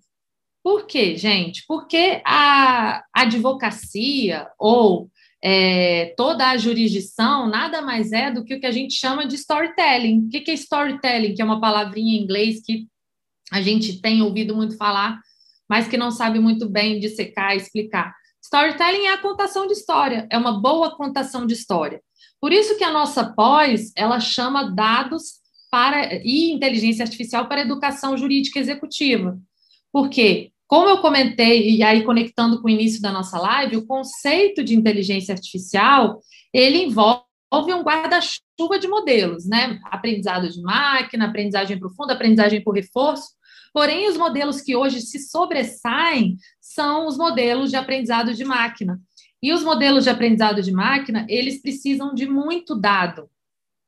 Por 0.62 0.86
quê, 0.86 1.16
gente? 1.16 1.64
Porque 1.66 2.20
a 2.26 3.02
advocacia 3.14 4.46
ou 4.58 5.08
é, 5.42 6.12
toda 6.16 6.50
a 6.50 6.56
jurisdição 6.58 7.48
nada 7.48 7.80
mais 7.80 8.12
é 8.12 8.30
do 8.30 8.44
que 8.44 8.54
o 8.54 8.60
que 8.60 8.66
a 8.66 8.72
gente 8.72 8.92
chama 8.92 9.26
de 9.26 9.36
storytelling. 9.36 10.26
O 10.26 10.28
que 10.28 10.50
é 10.50 10.54
storytelling? 10.54 11.34
Que 11.34 11.40
é 11.40 11.44
uma 11.44 11.60
palavrinha 11.60 12.18
em 12.18 12.22
inglês 12.22 12.60
que 12.62 12.86
a 13.50 13.62
gente 13.62 14.02
tem 14.02 14.20
ouvido 14.20 14.54
muito 14.54 14.76
falar, 14.76 15.18
mas 15.66 15.88
que 15.88 15.96
não 15.96 16.10
sabe 16.10 16.38
muito 16.38 16.68
bem 16.68 17.00
dissecar, 17.00 17.56
explicar. 17.56 18.14
Storytelling 18.42 19.06
é 19.06 19.12
a 19.12 19.22
contação 19.22 19.66
de 19.66 19.72
história, 19.72 20.26
é 20.30 20.36
uma 20.36 20.60
boa 20.60 20.94
contação 20.94 21.46
de 21.46 21.54
história. 21.54 22.02
Por 22.40 22.52
isso 22.52 22.76
que 22.76 22.84
a 22.84 22.92
nossa 22.92 23.24
pós, 23.24 23.92
ela 23.96 24.20
chama 24.20 24.70
dados 24.70 25.38
para 25.70 26.14
e 26.24 26.52
inteligência 26.52 27.02
artificial 27.02 27.48
para 27.48 27.60
educação 27.60 28.16
jurídica 28.16 28.58
executiva. 28.58 29.38
Porque, 29.92 30.52
como 30.66 30.88
eu 30.88 30.98
comentei, 30.98 31.76
e 31.76 31.82
aí 31.82 32.04
conectando 32.04 32.60
com 32.60 32.68
o 32.68 32.70
início 32.70 33.02
da 33.02 33.12
nossa 33.12 33.38
live, 33.38 33.76
o 33.76 33.86
conceito 33.86 34.62
de 34.62 34.74
inteligência 34.74 35.34
artificial, 35.34 36.20
ele 36.52 36.84
envolve 36.84 37.24
um 37.52 37.82
guarda-chuva 37.82 38.78
de 38.78 38.86
modelos, 38.86 39.46
né? 39.46 39.80
Aprendizado 39.84 40.48
de 40.48 40.60
máquina, 40.62 41.26
aprendizagem 41.26 41.78
profunda, 41.78 42.12
aprendizagem 42.12 42.62
por 42.62 42.74
reforço, 42.74 43.38
Porém, 43.72 44.08
os 44.08 44.16
modelos 44.16 44.60
que 44.60 44.74
hoje 44.74 45.00
se 45.00 45.18
sobressaem 45.18 46.36
são 46.60 47.06
os 47.06 47.16
modelos 47.16 47.70
de 47.70 47.76
aprendizado 47.76 48.34
de 48.34 48.44
máquina. 48.44 49.00
E 49.42 49.52
os 49.52 49.62
modelos 49.62 50.04
de 50.04 50.10
aprendizado 50.10 50.62
de 50.62 50.72
máquina, 50.72 51.26
eles 51.28 51.62
precisam 51.62 52.14
de 52.14 52.26
muito 52.26 52.74
dado 52.74 53.30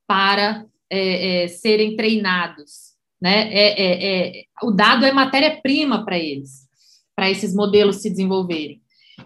para 0.06 0.64
é, 0.88 1.44
é, 1.44 1.48
serem 1.48 1.96
treinados. 1.96 2.90
Né? 3.20 3.52
É, 3.52 3.82
é, 3.82 4.40
é 4.40 4.44
o 4.62 4.70
dado 4.70 5.04
é 5.04 5.12
matéria-prima 5.12 6.04
para 6.04 6.18
eles, 6.18 6.68
para 7.14 7.30
esses 7.30 7.54
modelos 7.54 7.96
se 7.96 8.10
desenvolverem. 8.10 8.80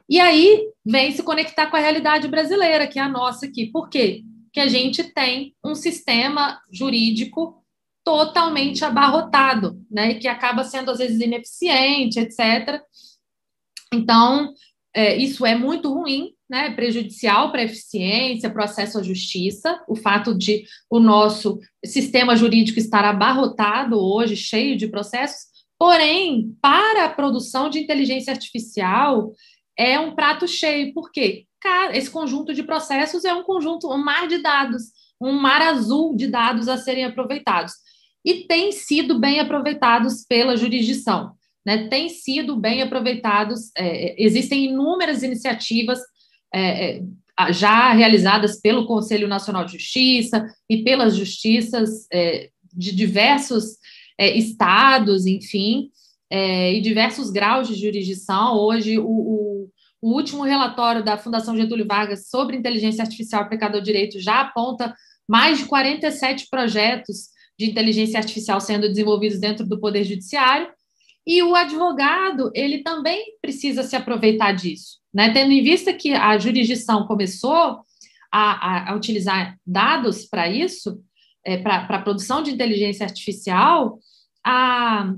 E 0.08 0.18
aí 0.18 0.68
vem 0.84 1.12
se 1.12 1.22
conectar 1.22 1.68
com 1.68 1.76
a 1.76 1.80
realidade 1.80 2.28
brasileira, 2.28 2.86
que 2.86 2.98
é 2.98 3.02
a 3.02 3.08
nossa 3.08 3.46
aqui. 3.46 3.66
Por 3.66 3.88
quê? 3.88 4.22
Que 4.52 4.60
a 4.60 4.68
gente 4.68 5.04
tem 5.04 5.54
um 5.64 5.74
sistema 5.74 6.60
jurídico 6.70 7.62
totalmente 8.04 8.84
abarrotado, 8.84 9.80
né? 9.90 10.14
Que 10.14 10.28
acaba 10.28 10.64
sendo 10.64 10.90
às 10.90 10.98
vezes 10.98 11.20
ineficiente, 11.20 12.20
etc. 12.20 12.82
Então, 13.92 14.52
é, 14.94 15.16
isso 15.16 15.44
é 15.44 15.56
muito 15.56 15.92
ruim, 15.92 16.30
né? 16.48 16.70
Prejudicial 16.70 17.50
para 17.50 17.60
a 17.60 17.64
eficiência, 17.64 18.48
processo 18.48 18.98
à 18.98 19.02
justiça, 19.02 19.82
o 19.88 19.96
fato 19.96 20.36
de 20.36 20.64
o 20.88 21.00
nosso 21.00 21.58
sistema 21.84 22.36
jurídico 22.36 22.78
estar 22.78 23.04
abarrotado 23.04 23.98
hoje, 23.98 24.36
cheio 24.36 24.76
de 24.76 24.86
processos. 24.86 25.52
Porém, 25.76 26.56
para 26.62 27.06
a 27.06 27.08
produção 27.08 27.68
de 27.68 27.80
inteligência 27.80 28.32
artificial, 28.32 29.32
é 29.76 29.98
um 29.98 30.14
prato 30.14 30.46
cheio, 30.46 30.94
porque 30.94 31.46
esse 31.92 32.10
conjunto 32.10 32.54
de 32.54 32.62
processos 32.62 33.24
é 33.24 33.34
um 33.34 33.42
conjunto, 33.42 33.90
um 33.90 34.02
mar 34.02 34.28
de 34.28 34.38
dados, 34.38 34.84
um 35.20 35.32
mar 35.32 35.60
azul 35.62 36.14
de 36.14 36.28
dados 36.28 36.68
a 36.68 36.76
serem 36.76 37.04
aproveitados 37.04 37.72
e 38.24 38.46
têm 38.46 38.70
sido 38.72 39.18
bem 39.18 39.40
aproveitados 39.40 40.24
pela 40.26 40.56
jurisdição. 40.56 41.32
Né, 41.64 41.88
têm 41.88 42.10
sido 42.10 42.56
bem 42.56 42.82
aproveitados, 42.82 43.70
é, 43.76 44.22
existem 44.22 44.66
inúmeras 44.66 45.22
iniciativas 45.22 45.98
é, 46.52 46.98
é 46.98 47.02
já 47.50 47.92
realizadas 47.92 48.60
pelo 48.60 48.86
Conselho 48.86 49.26
Nacional 49.26 49.64
de 49.64 49.72
Justiça 49.72 50.46
e 50.68 50.84
pelas 50.84 51.16
justiças 51.16 52.06
é, 52.12 52.50
de 52.72 52.94
diversos 52.94 53.76
é, 54.18 54.36
estados, 54.36 55.26
enfim, 55.26 55.90
é, 56.30 56.72
e 56.72 56.80
diversos 56.80 57.30
graus 57.30 57.68
de 57.68 57.74
jurisdição. 57.74 58.56
Hoje, 58.56 58.98
o, 58.98 59.06
o, 59.06 59.70
o, 60.00 60.14
último 60.14 60.42
relatório 60.42 61.04
da 61.04 61.18
Fundação 61.18 61.56
Getúlio 61.56 61.86
Vargas 61.86 62.28
sobre 62.28 62.56
inteligência 62.56 63.02
artificial 63.02 63.42
aplicada 63.42 63.76
ao 63.76 63.82
direito 63.82 64.20
já 64.20 64.40
aponta 64.40 64.94
mais 65.28 65.58
de 65.58 65.66
47 65.66 66.48
projetos 66.50 67.28
de 67.58 67.66
inteligência 67.66 68.18
artificial 68.18 68.60
sendo 68.60 68.88
desenvolvidos 68.88 69.38
dentro 69.38 69.66
do 69.66 69.80
Poder 69.80 70.04
Judiciário, 70.04 70.68
e 71.26 71.42
o 71.42 71.54
advogado, 71.54 72.50
ele 72.54 72.82
também 72.82 73.36
precisa 73.40 73.82
se 73.82 73.96
aproveitar 73.96 74.52
disso, 74.52 74.98
né? 75.12 75.32
Tendo 75.32 75.52
em 75.52 75.62
vista 75.62 75.92
que 75.92 76.12
a 76.12 76.36
jurisdição 76.38 77.06
começou 77.06 77.52
a, 77.52 77.80
a, 78.32 78.90
a 78.90 78.94
utilizar 78.94 79.58
dados 79.66 80.26
para 80.26 80.48
isso, 80.48 81.00
é, 81.44 81.56
para 81.56 81.76
a 81.76 82.02
produção 82.02 82.42
de 82.42 82.50
inteligência 82.50 83.04
artificial, 83.04 83.98
a 84.44 85.14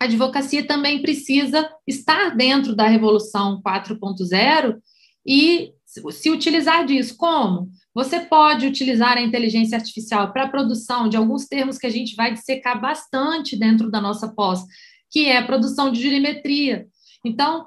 advocacia 0.00 0.66
também 0.66 1.02
precisa 1.02 1.68
estar 1.86 2.36
dentro 2.36 2.74
da 2.74 2.86
Revolução 2.86 3.60
4.0 3.62 4.76
e 5.26 5.72
se 5.84 6.30
utilizar 6.30 6.86
disso. 6.86 7.16
Como? 7.16 7.70
Você 7.94 8.20
pode 8.20 8.66
utilizar 8.66 9.16
a 9.16 9.20
inteligência 9.20 9.76
artificial 9.76 10.32
para 10.32 10.44
a 10.44 10.48
produção 10.48 11.08
de 11.08 11.16
alguns 11.16 11.46
termos 11.46 11.78
que 11.78 11.86
a 11.86 11.90
gente 11.90 12.14
vai 12.14 12.32
dissecar 12.32 12.80
bastante 12.80 13.56
dentro 13.56 13.90
da 13.90 14.00
nossa 14.00 14.28
pós, 14.28 14.64
que 15.10 15.26
é 15.26 15.38
a 15.38 15.46
produção 15.46 15.90
de 15.90 16.02
jurimetria. 16.02 16.86
Então, 17.24 17.66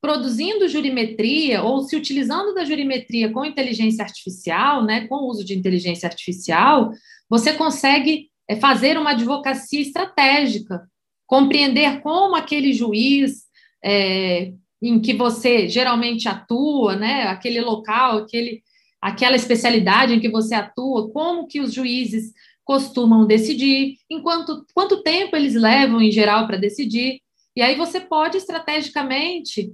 produzindo 0.00 0.68
jurimetria 0.68 1.62
ou 1.62 1.82
se 1.82 1.94
utilizando 1.94 2.52
da 2.54 2.64
jurimetria 2.64 3.32
com 3.32 3.44
inteligência 3.44 4.04
artificial, 4.04 4.84
né, 4.84 5.06
com 5.06 5.14
o 5.14 5.28
uso 5.28 5.44
de 5.44 5.56
inteligência 5.56 6.08
artificial, 6.08 6.90
você 7.30 7.52
consegue 7.52 8.28
é, 8.48 8.56
fazer 8.56 8.98
uma 8.98 9.10
advocacia 9.10 9.80
estratégica, 9.80 10.82
compreender 11.26 12.00
como 12.00 12.34
aquele 12.34 12.72
juiz 12.72 13.44
é, 13.82 14.52
em 14.82 15.00
que 15.00 15.14
você 15.14 15.68
geralmente 15.68 16.28
atua, 16.28 16.96
né, 16.96 17.22
aquele 17.28 17.60
local, 17.60 18.18
aquele 18.18 18.62
aquela 19.00 19.34
especialidade 19.34 20.14
em 20.14 20.20
que 20.20 20.28
você 20.28 20.54
atua, 20.54 21.10
como 21.10 21.48
que 21.48 21.60
os 21.60 21.74
juízes 21.74 22.32
costumam 22.64 23.26
decidir, 23.26 23.96
enquanto 24.08 24.64
quanto 24.74 25.02
tempo 25.02 25.36
eles 25.36 25.54
levam 25.54 26.00
em 26.00 26.10
geral 26.10 26.46
para 26.46 26.56
decidir. 26.56 27.20
E 27.56 27.62
aí 27.62 27.76
você 27.76 28.00
pode 28.00 28.36
estrategicamente 28.38 29.72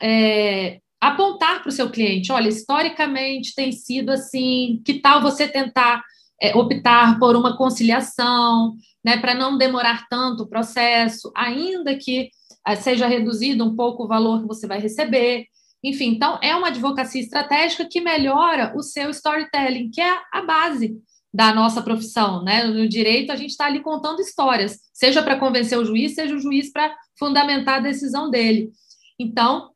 é, 0.00 0.80
apontar 1.00 1.60
para 1.60 1.68
o 1.68 1.72
seu 1.72 1.90
cliente, 1.90 2.32
olha, 2.32 2.48
historicamente 2.48 3.54
tem 3.54 3.72
sido 3.72 4.10
assim, 4.10 4.80
que 4.84 5.00
tal 5.00 5.20
você 5.20 5.46
tentar 5.46 6.02
é, 6.40 6.56
optar 6.56 7.18
por 7.18 7.36
uma 7.36 7.56
conciliação, 7.56 8.76
né, 9.04 9.18
para 9.18 9.34
não 9.34 9.58
demorar 9.58 10.06
tanto 10.08 10.44
o 10.44 10.48
processo, 10.48 11.30
ainda 11.34 11.96
que 11.96 12.30
é, 12.66 12.76
seja 12.76 13.06
reduzido 13.06 13.64
um 13.64 13.76
pouco 13.76 14.04
o 14.04 14.08
valor 14.08 14.40
que 14.40 14.48
você 14.48 14.66
vai 14.66 14.80
receber. 14.80 15.46
Enfim, 15.82 16.08
então 16.08 16.38
é 16.42 16.54
uma 16.56 16.68
advocacia 16.68 17.20
estratégica 17.20 17.86
que 17.88 18.00
melhora 18.00 18.72
o 18.76 18.82
seu 18.82 19.10
storytelling, 19.10 19.90
que 19.90 20.00
é 20.00 20.18
a 20.32 20.42
base 20.42 20.96
da 21.32 21.54
nossa 21.54 21.82
profissão, 21.82 22.42
né? 22.42 22.64
No 22.64 22.88
direito, 22.88 23.30
a 23.30 23.36
gente 23.36 23.50
está 23.50 23.66
ali 23.66 23.80
contando 23.80 24.20
histórias, 24.20 24.78
seja 24.92 25.22
para 25.22 25.38
convencer 25.38 25.78
o 25.78 25.84
juiz, 25.84 26.14
seja 26.14 26.34
o 26.34 26.40
juiz 26.40 26.72
para 26.72 26.94
fundamentar 27.18 27.76
a 27.76 27.82
decisão 27.82 28.30
dele. 28.30 28.70
Então, 29.18 29.70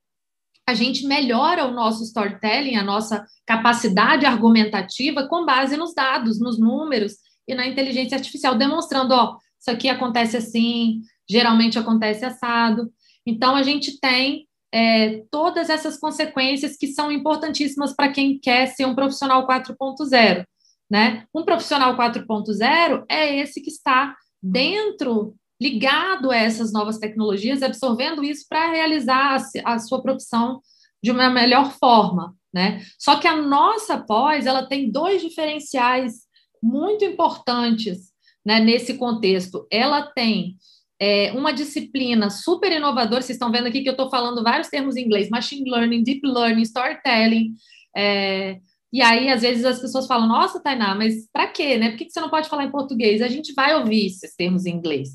a 0.67 0.75
gente 0.75 1.07
melhora 1.07 1.67
o 1.67 1.73
nosso 1.73 2.03
storytelling, 2.05 2.77
a 2.77 2.85
nossa 2.85 3.25
capacidade 3.45 4.25
argumentativa 4.25 5.27
com 5.27 5.45
base 5.45 5.77
nos 5.77 5.95
dados, 5.95 6.41
nos 6.41 6.59
números 6.59 7.15
e 7.47 7.55
na 7.55 7.67
inteligência 7.67 8.17
artificial, 8.17 8.55
demonstrando, 8.55 9.13
ó, 9.13 9.37
isso 9.61 9.71
aqui 9.71 9.89
acontece 9.89 10.37
assim, 10.37 11.01
geralmente 11.29 11.79
acontece 11.79 12.25
assado. 12.25 12.91
Então, 13.27 13.55
a 13.55 13.63
gente 13.63 14.01
tem 14.01 14.47
é, 14.73 15.23
todas 15.31 15.69
essas 15.69 15.99
consequências 15.99 16.77
que 16.77 16.87
são 16.87 17.13
importantíssimas 17.13 17.95
para 17.95 18.11
quem 18.11 18.39
quer 18.39 18.67
ser 18.67 18.87
um 18.87 18.95
profissional 18.95 19.47
4.0. 19.47 20.45
Né? 20.93 21.25
Um 21.35 21.43
profissional 21.43 21.97
4.0 21.97 23.07
é 23.09 23.39
esse 23.39 23.63
que 23.63 23.71
está 23.71 24.15
dentro, 24.43 25.35
ligado 25.59 26.31
a 26.31 26.37
essas 26.37 26.71
novas 26.71 26.99
tecnologias, 26.99 27.63
absorvendo 27.63 28.23
isso 28.23 28.45
para 28.47 28.71
realizar 28.71 29.41
a, 29.65 29.73
a, 29.73 29.79
sua 29.79 30.03
profissão 30.03 30.61
de 31.03 31.11
uma 31.11 31.31
melhor 31.31 31.73
forma. 31.79 32.35
Né? 32.53 32.85
Só 32.99 33.17
que 33.17 33.27
a 33.27 33.41
nossa 33.41 33.97
pós 33.97 34.45
ela 34.45 34.67
tem 34.67 34.91
dois 34.91 35.23
diferenciais 35.23 36.25
muito 36.63 37.07
importantes 37.07 38.13
né, 38.45 38.61
nesse 38.61 38.99
contexto. 38.99 39.67
Ela 39.71 40.03
tem 40.03 40.59
é, 41.01 41.33
uma 41.33 41.55
disciplina 41.55 42.29
super 42.29 42.71
inovadora. 42.71 43.23
Vocês 43.23 43.37
estão 43.37 43.51
vendo 43.51 43.69
aqui 43.69 43.81
que 43.81 43.89
eu 43.89 43.93
estou 43.93 44.11
falando 44.11 44.43
vários 44.43 44.69
termos 44.69 44.95
em 44.95 45.07
inglês: 45.07 45.31
machine 45.31 45.71
learning, 45.71 46.03
deep 46.03 46.21
learning, 46.23 46.63
storytelling. 46.63 47.55
É, 47.97 48.61
e 48.93 49.01
aí, 49.01 49.29
às 49.29 49.41
vezes, 49.41 49.65
as 49.65 49.81
pessoas 49.81 50.07
falam: 50.07 50.29
Nossa, 50.29 50.63
Tainá, 50.63 50.95
mas 50.95 51.27
para 51.33 51.49
quê? 51.49 51.79
Né? 51.79 51.91
Por 51.91 51.99
que 51.99 52.11
você 52.11 52.21
não 52.21 52.29
pode 52.29 52.49
falar 52.49 52.65
em 52.65 52.71
português? 52.71 53.23
A 53.23 53.29
gente 53.29 53.55
vai 53.55 53.75
ouvir 53.75 54.07
esses 54.07 54.35
termos 54.37 54.67
em 54.67 54.75
inglês. 54.75 55.11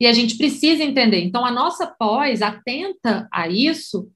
E 0.00 0.06
a 0.06 0.12
gente 0.12 0.36
precisa 0.36 0.82
entender. 0.82 1.22
Então, 1.22 1.44
a 1.44 1.50
nossa 1.52 1.86
pós, 1.86 2.42
atenta 2.42 3.28
a 3.32 3.48
isso, 3.48 4.08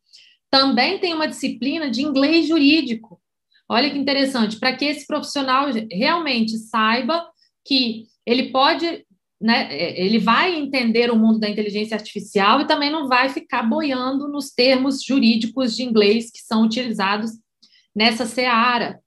também 0.50 0.98
tem 0.98 1.14
uma 1.14 1.28
disciplina 1.28 1.88
de 1.88 2.02
inglês 2.02 2.48
jurídico. 2.48 3.20
Olha 3.68 3.90
que 3.90 3.98
interessante, 3.98 4.58
para 4.58 4.76
que 4.76 4.84
esse 4.84 5.06
profissional 5.06 5.68
realmente 5.90 6.56
saiba 6.58 7.24
que 7.64 8.06
ele 8.24 8.50
pode 8.50 9.04
né, 9.40 9.68
é, 9.70 10.02
ele 10.02 10.18
vai 10.18 10.54
entender 10.54 11.10
o 11.10 11.16
mundo 11.16 11.38
da 11.38 11.48
inteligência 11.48 11.94
artificial 11.94 12.60
e 12.60 12.66
também 12.66 12.90
não 12.90 13.06
vai 13.06 13.28
ficar 13.28 13.62
boiando 13.62 14.28
nos 14.28 14.50
termos 14.50 15.02
jurídicos 15.02 15.76
de 15.76 15.82
inglês 15.82 16.30
que 16.30 16.40
são 16.40 16.62
utilizados 16.62 17.32
nessa 17.96 18.26
seara. 18.26 19.00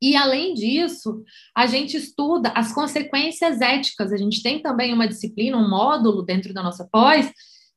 E, 0.00 0.16
além 0.16 0.54
disso, 0.54 1.22
a 1.56 1.66
gente 1.66 1.96
estuda 1.96 2.50
as 2.50 2.72
consequências 2.72 3.60
éticas. 3.60 4.12
A 4.12 4.16
gente 4.16 4.42
tem 4.42 4.62
também 4.62 4.92
uma 4.92 5.06
disciplina, 5.08 5.56
um 5.56 5.68
módulo 5.68 6.22
dentro 6.22 6.54
da 6.54 6.62
nossa 6.62 6.88
pós, 6.90 7.30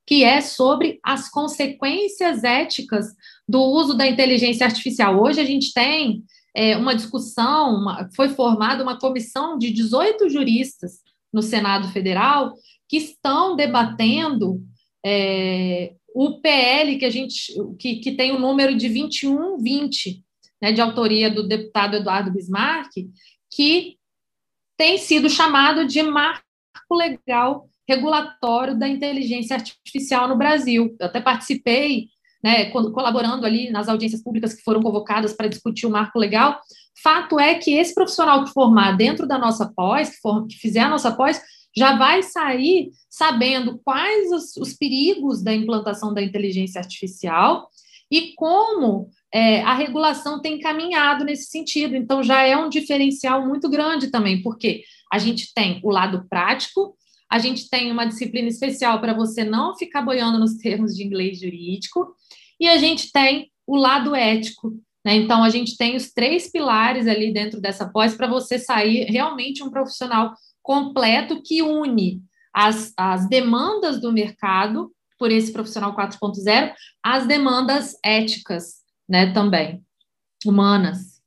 que 0.08 0.24
é 0.24 0.40
sobre 0.42 1.00
as 1.04 1.30
consequências 1.30 2.44
éticas 2.44 3.08
do 3.48 3.62
uso 3.62 3.96
da 3.96 4.08
inteligência 4.08 4.66
artificial. 4.66 5.22
Hoje 5.22 5.40
a 5.40 5.46
gente 5.46 5.74
tem 5.74 6.24
é, 6.56 6.78
uma 6.78 6.96
discussão, 6.96 7.76
uma, 7.76 8.10
foi 8.16 8.30
formada 8.30 8.84
uma 8.84 9.00
comissão 9.00 9.58
de 9.58 9.72
18 9.72 10.30
juristas 10.30 11.00
no 11.34 11.42
Senado 11.42 11.90
Federal 11.90 12.54
que 12.88 12.98
estão 12.98 13.56
debatendo 13.56 14.62
é, 15.06 15.94
o 16.16 16.40
PL 16.40 16.98
que 16.98 17.06
a 17.06 17.10
gente 17.10 17.54
que, 17.78 17.98
que 17.98 18.14
tem 18.14 18.32
o 18.32 18.40
número 18.40 18.76
de 18.76 18.88
2120, 18.88 20.25
né, 20.62 20.72
de 20.72 20.82
autoria 20.82 21.30
do 21.30 21.48
deputado 21.48 21.98
Eduardo 21.98 22.32
Bismarck, 22.32 22.92
que 23.52 23.98
tem 24.78 24.98
sido 24.98 25.30
chamado 25.30 25.86
de 25.86 26.02
marco 26.04 26.44
legal 26.92 27.68
regulatório 27.88 28.78
da 28.78 28.88
inteligência 28.88 29.56
artificial 29.56 30.28
no 30.28 30.38
Brasil. 30.38 30.96
Eu 31.00 31.06
até 31.06 31.22
participei, 31.22 32.08
né, 32.44 32.72
colaborando 32.72 33.46
ali 33.46 33.70
nas 33.70 33.88
audiências 33.88 34.24
públicas 34.24 34.54
que 34.54 34.64
foram 34.64 34.82
convocadas 34.82 35.34
para 35.34 35.48
discutir 35.48 35.86
o 35.86 35.92
marco 35.92 36.18
legal, 36.18 36.60
Fato 37.06 37.40
é 37.40 37.56
que 37.56 37.74
esse 37.74 37.94
profissional 37.94 38.44
que 38.44 38.52
formar 38.52 38.94
dentro 38.94 39.28
da 39.28 39.38
nossa 39.38 39.72
pós, 39.76 40.10
que, 40.12 40.18
for, 40.18 40.48
que 40.48 40.56
fizer 40.56 40.80
a 40.80 40.90
nossa 40.90 41.12
pós, 41.12 41.42
já 41.76 41.98
vai 41.98 42.24
sair 42.24 42.92
sabendo 43.10 43.80
quais 43.84 44.32
os, 44.32 44.56
os 44.56 44.74
perigos 44.74 45.44
da 45.44 45.54
implantação 45.54 46.14
da 46.14 46.24
inteligência 46.24 46.80
artificial 46.80 47.70
e 48.12 48.34
como 48.36 49.10
é, 49.34 49.62
a 49.62 49.74
regulação 49.74 50.42
tem 50.42 50.60
caminhado 50.60 51.24
nesse 51.26 51.46
sentido. 51.46 51.96
Então, 51.96 52.24
já 52.24 52.44
é 52.44 52.56
um 52.56 52.70
diferencial 52.70 53.46
muito 53.46 53.70
grande 53.70 54.10
também, 54.10 54.42
porque 54.42 54.84
a 55.12 55.18
gente 55.18 55.54
tem 55.54 55.80
o 55.84 55.90
lado 55.90 56.26
prático, 56.30 56.96
a 57.30 57.40
gente 57.40 57.70
tem 57.70 57.92
uma 57.92 58.06
disciplina 58.06 58.48
especial 58.48 59.02
para 59.02 59.14
você 59.14 59.44
não 59.44 59.76
ficar 59.76 60.02
boiando 60.02 60.40
nos 60.40 60.56
termos 60.60 60.96
de 60.96 61.04
inglês 61.04 61.40
jurídico, 61.40 62.16
e 62.60 62.68
a 62.68 62.78
gente 62.78 63.12
tem 63.12 63.52
o 63.68 63.76
lado 63.76 64.16
ético, 64.16 64.74
né? 65.04 65.16
Então, 65.16 65.44
a 65.44 65.50
gente 65.50 65.76
tem 65.76 65.96
os 65.96 66.12
três 66.12 66.50
pilares 66.50 67.08
ali 67.08 67.34
dentro 67.34 67.60
dessa 67.60 67.90
pós 67.90 68.16
para 68.16 68.28
você 68.28 68.58
sair 68.58 69.06
realmente 69.06 69.64
um 69.64 69.70
profissional 69.70 70.34
completo 70.62 71.42
que 71.44 71.62
une 71.62 72.22
as, 72.54 72.94
as 72.98 73.28
demandas 73.28 74.00
do 74.00 74.14
mercado 74.14 74.95
por 75.18 75.32
esse 75.32 75.52
profissional 75.52 75.96
4.0 75.96 76.74
às 77.04 77.28
demandas 77.28 77.98
éticas 78.04 78.84
né, 79.08 79.34
também, 79.34 79.84
humanas. 80.46 81.22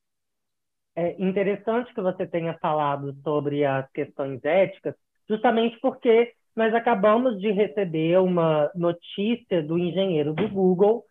É 0.96 1.14
interessante 1.22 1.94
que 1.94 2.00
você 2.00 2.26
tenha 2.26 2.58
falado 2.58 3.14
sobre 3.22 3.64
as 3.64 3.88
questões 3.92 4.44
éticas, 4.44 4.94
justamente 5.28 5.78
porque 5.80 6.32
nós 6.56 6.74
acabamos 6.74 7.38
de 7.40 7.52
receber 7.52 8.18
uma 8.18 8.68
notícia 8.74 9.62
do 9.62 9.78
engenheiro 9.78 10.34
do 10.34 10.48
Google 10.48 11.04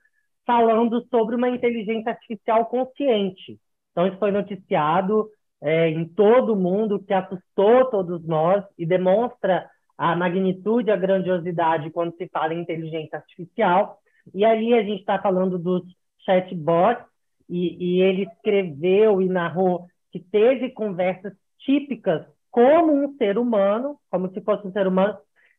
falando 0.46 1.06
sobre 1.10 1.36
uma 1.36 1.50
inteligência 1.50 2.12
artificial 2.12 2.66
consciente. 2.66 3.58
Então, 3.92 4.08
isso 4.08 4.18
foi 4.18 4.32
noticiado 4.32 5.30
é, 5.62 5.90
em 5.90 6.06
todo 6.06 6.54
o 6.54 6.56
mundo, 6.56 7.00
que 7.00 7.14
assustou 7.14 7.86
todos 7.86 8.26
nós 8.26 8.64
e 8.78 8.86
demonstra 8.86 9.70
a 9.98 10.16
magnitude, 10.16 10.92
a 10.92 10.96
grandiosidade 10.96 11.90
quando 11.90 12.16
se 12.16 12.28
fala 12.28 12.54
em 12.54 12.62
inteligência 12.62 13.18
artificial. 13.18 14.00
E 14.34 14.46
ali 14.46 14.74
a 14.74 14.84
gente 14.84 15.00
está 15.00 15.20
falando 15.20 15.58
dos 15.58 15.84
chatbots, 16.26 17.06
e, 17.50 17.78
e 17.80 18.02
ele 18.02 18.24
escreveu 18.24 19.22
e 19.22 19.30
narrou 19.30 19.88
que 20.12 20.20
teve 20.20 20.70
conversas 20.72 21.34
típicas 21.60 22.26
como 22.52 22.94
um 22.94 23.16
ser 23.18 23.38
humano, 23.38 23.98
como 24.10 24.30
se 24.32 24.42
fosse 24.42 24.68
um 24.68 24.72
ser 24.72 24.88
humano, 24.88 25.18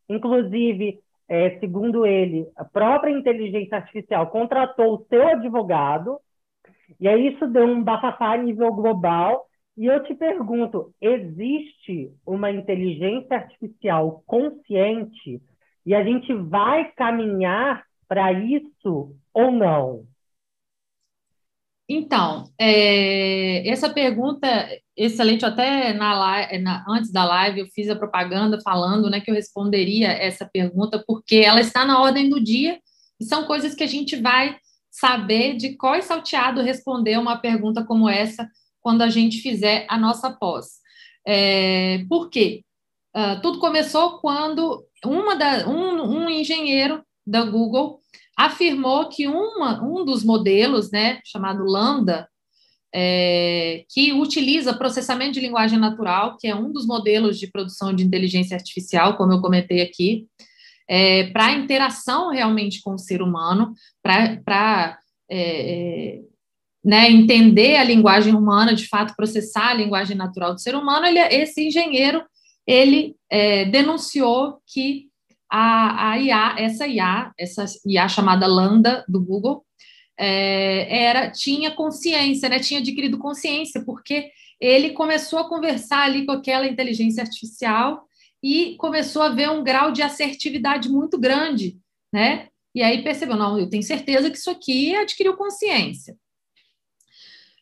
inclusive 0.09 1.01
é, 1.29 1.59
segundo 1.59 2.07
ele, 2.07 2.49
a 2.57 2.65
própria 2.65 3.11
inteligência 3.11 3.77
artificial 3.77 4.29
contratou 4.29 4.95
o 4.95 5.07
seu 5.09 5.29
advogado, 5.29 6.19
e 6.99 7.07
aí 7.07 7.35
isso 7.35 7.47
deu 7.47 7.67
um 7.67 7.83
bafafá 7.83 8.33
a 8.33 8.37
nível 8.39 8.73
global. 8.73 9.47
E 9.79 9.87
eu 9.87 10.03
te 10.03 10.13
pergunto: 10.13 10.93
existe 11.01 12.13
uma 12.27 12.51
inteligência 12.51 13.37
artificial 13.37 14.25
consciente 14.27 15.41
e 15.87 15.95
a 15.95 16.03
gente 16.03 16.35
vai 16.35 16.91
caminhar 16.93 17.85
para 18.09 18.33
isso 18.33 19.15
ou 19.33 19.53
não? 19.53 20.05
Então, 21.89 22.51
é, 22.61 23.67
essa 23.67 23.89
pergunta 23.89 24.47
excelente, 24.97 25.47
até 25.47 25.93
na, 25.93 26.59
na, 26.59 26.85
antes 26.89 27.13
da 27.13 27.25
live 27.25 27.61
eu 27.61 27.67
fiz 27.69 27.89
a 27.89 27.97
propaganda 27.97 28.61
falando 28.61 29.09
né, 29.09 29.21
que 29.21 29.31
eu 29.31 29.35
responderia 29.35 30.09
essa 30.09 30.45
pergunta, 30.45 31.03
porque 31.07 31.37
ela 31.37 31.61
está 31.61 31.85
na 31.87 32.03
ordem 32.03 32.29
do 32.29 32.43
dia 32.43 32.81
e 33.19 33.25
são 33.25 33.47
coisas 33.47 33.77
que 33.77 33.85
a 33.85 33.87
gente 33.87 34.17
vai 34.17 34.59
saber 34.91 35.57
de 35.57 35.77
qual 35.77 35.95
é 35.95 36.03
salteado 36.03 36.61
responder 36.61 37.17
uma 37.17 37.39
pergunta 37.39 37.85
como 37.85 38.09
essa 38.09 38.47
quando 38.89 39.03
a 39.03 39.11
gente 39.11 39.43
fizer 39.43 39.85
a 39.87 39.99
nossa 39.99 40.31
pós. 40.31 40.79
É, 41.27 42.07
por 42.09 42.31
quê? 42.31 42.65
Uh, 43.15 43.39
tudo 43.43 43.59
começou 43.59 44.19
quando 44.19 44.83
uma 45.05 45.37
da, 45.37 45.69
um, 45.69 46.25
um 46.25 46.31
engenheiro 46.31 47.03
da 47.27 47.45
Google 47.45 48.01
afirmou 48.35 49.11
que 49.11 49.29
uma, 49.29 49.85
um 49.85 50.07
dos 50.07 50.25
modelos, 50.25 50.91
né, 50.91 51.21
chamado 51.23 51.65
Lambda, 51.65 52.27
é, 52.95 53.85
que 53.91 54.15
utiliza 54.15 54.73
processamento 54.73 55.33
de 55.33 55.41
linguagem 55.41 55.79
natural, 55.79 56.39
que 56.39 56.49
é 56.49 56.55
um 56.55 56.73
dos 56.73 56.87
modelos 56.87 57.39
de 57.39 57.47
produção 57.47 57.95
de 57.95 58.03
inteligência 58.03 58.57
artificial, 58.57 59.19
como 59.19 59.35
eu 59.35 59.43
comentei 59.43 59.83
aqui, 59.83 60.27
é, 60.89 61.25
para 61.25 61.53
interação 61.53 62.31
realmente 62.31 62.81
com 62.81 62.95
o 62.95 62.99
ser 62.99 63.21
humano, 63.21 63.75
para 64.03 64.99
é, 65.31 66.17
é, 66.17 66.21
né, 66.85 67.11
entender 67.11 67.77
a 67.77 67.85
linguagem 67.85 68.35
humana, 68.35 68.75
de 68.75 68.87
fato, 68.87 69.15
processar 69.17 69.71
a 69.71 69.75
linguagem 69.75 70.17
natural 70.17 70.55
do 70.55 70.61
ser 70.61 70.75
humano, 70.75 71.07
ele, 71.07 71.19
esse 71.19 71.67
engenheiro 71.67 72.23
ele 72.67 73.17
é, 73.31 73.65
denunciou 73.65 74.59
que 74.67 75.09
a, 75.51 76.11
a 76.11 76.19
IA, 76.19 76.55
essa 76.59 76.87
IA, 76.87 77.33
essa 77.39 77.65
IA 77.87 78.07
chamada 78.09 78.47
Lambda 78.47 79.05
do 79.09 79.25
Google, 79.25 79.65
é, 80.19 81.05
era 81.05 81.31
tinha 81.31 81.71
consciência, 81.71 82.49
né? 82.49 82.59
Tinha 82.59 82.81
adquirido 82.81 83.19
consciência, 83.19 83.83
porque 83.85 84.31
ele 84.61 84.91
começou 84.91 85.39
a 85.39 85.49
conversar 85.49 86.03
ali 86.05 86.27
com 86.27 86.33
aquela 86.33 86.67
inteligência 86.67 87.23
artificial 87.23 88.03
e 88.43 88.77
começou 88.77 89.23
a 89.23 89.31
ver 89.31 89.49
um 89.51 89.63
grau 89.65 89.93
de 89.93 90.03
assertividade 90.03 90.89
muito 90.89 91.19
grande, 91.19 91.79
né? 92.13 92.49
E 92.75 92.83
aí 92.83 93.03
percebeu, 93.03 93.37
não, 93.37 93.59
eu 93.59 93.71
tenho 93.71 93.83
certeza 93.83 94.31
que 94.31 94.37
isso 94.37 94.51
aqui 94.51 94.95
adquiriu 94.95 95.37
consciência. 95.37 96.17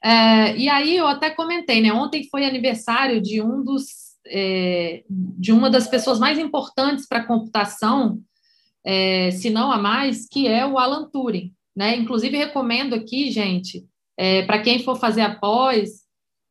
É, 0.07 0.57
e 0.57 0.69
aí 0.69 0.97
eu 0.97 1.09
até 1.09 1.31
comentei, 1.31 1.81
né? 1.81 1.92
Ontem 1.92 2.29
foi 2.31 2.47
aniversário 2.47 3.21
de 3.21 3.42
um 3.42 3.64
dos 3.64 3.88
é, 4.25 5.03
de 5.09 5.53
uma 5.53 5.69
das 5.69 5.88
pessoas 5.88 6.21
mais 6.21 6.38
importantes 6.38 7.09
para 7.09 7.19
a 7.19 7.27
computação, 7.27 8.21
é, 8.85 9.33
se 9.33 9.51
não 9.51 9.73
a 9.73 9.79
mais, 9.79 10.29
que 10.29 10.47
é 10.47 10.64
o 10.64 10.79
Alan 10.79 11.11
Turing. 11.11 11.53
Né? 11.75 11.97
Inclusive, 11.97 12.37
recomendo 12.37 12.95
aqui, 12.95 13.33
gente, 13.33 13.85
é, 14.16 14.42
para 14.42 14.62
quem 14.62 14.79
for 14.79 14.97
fazer 14.97 15.23
após 15.23 16.03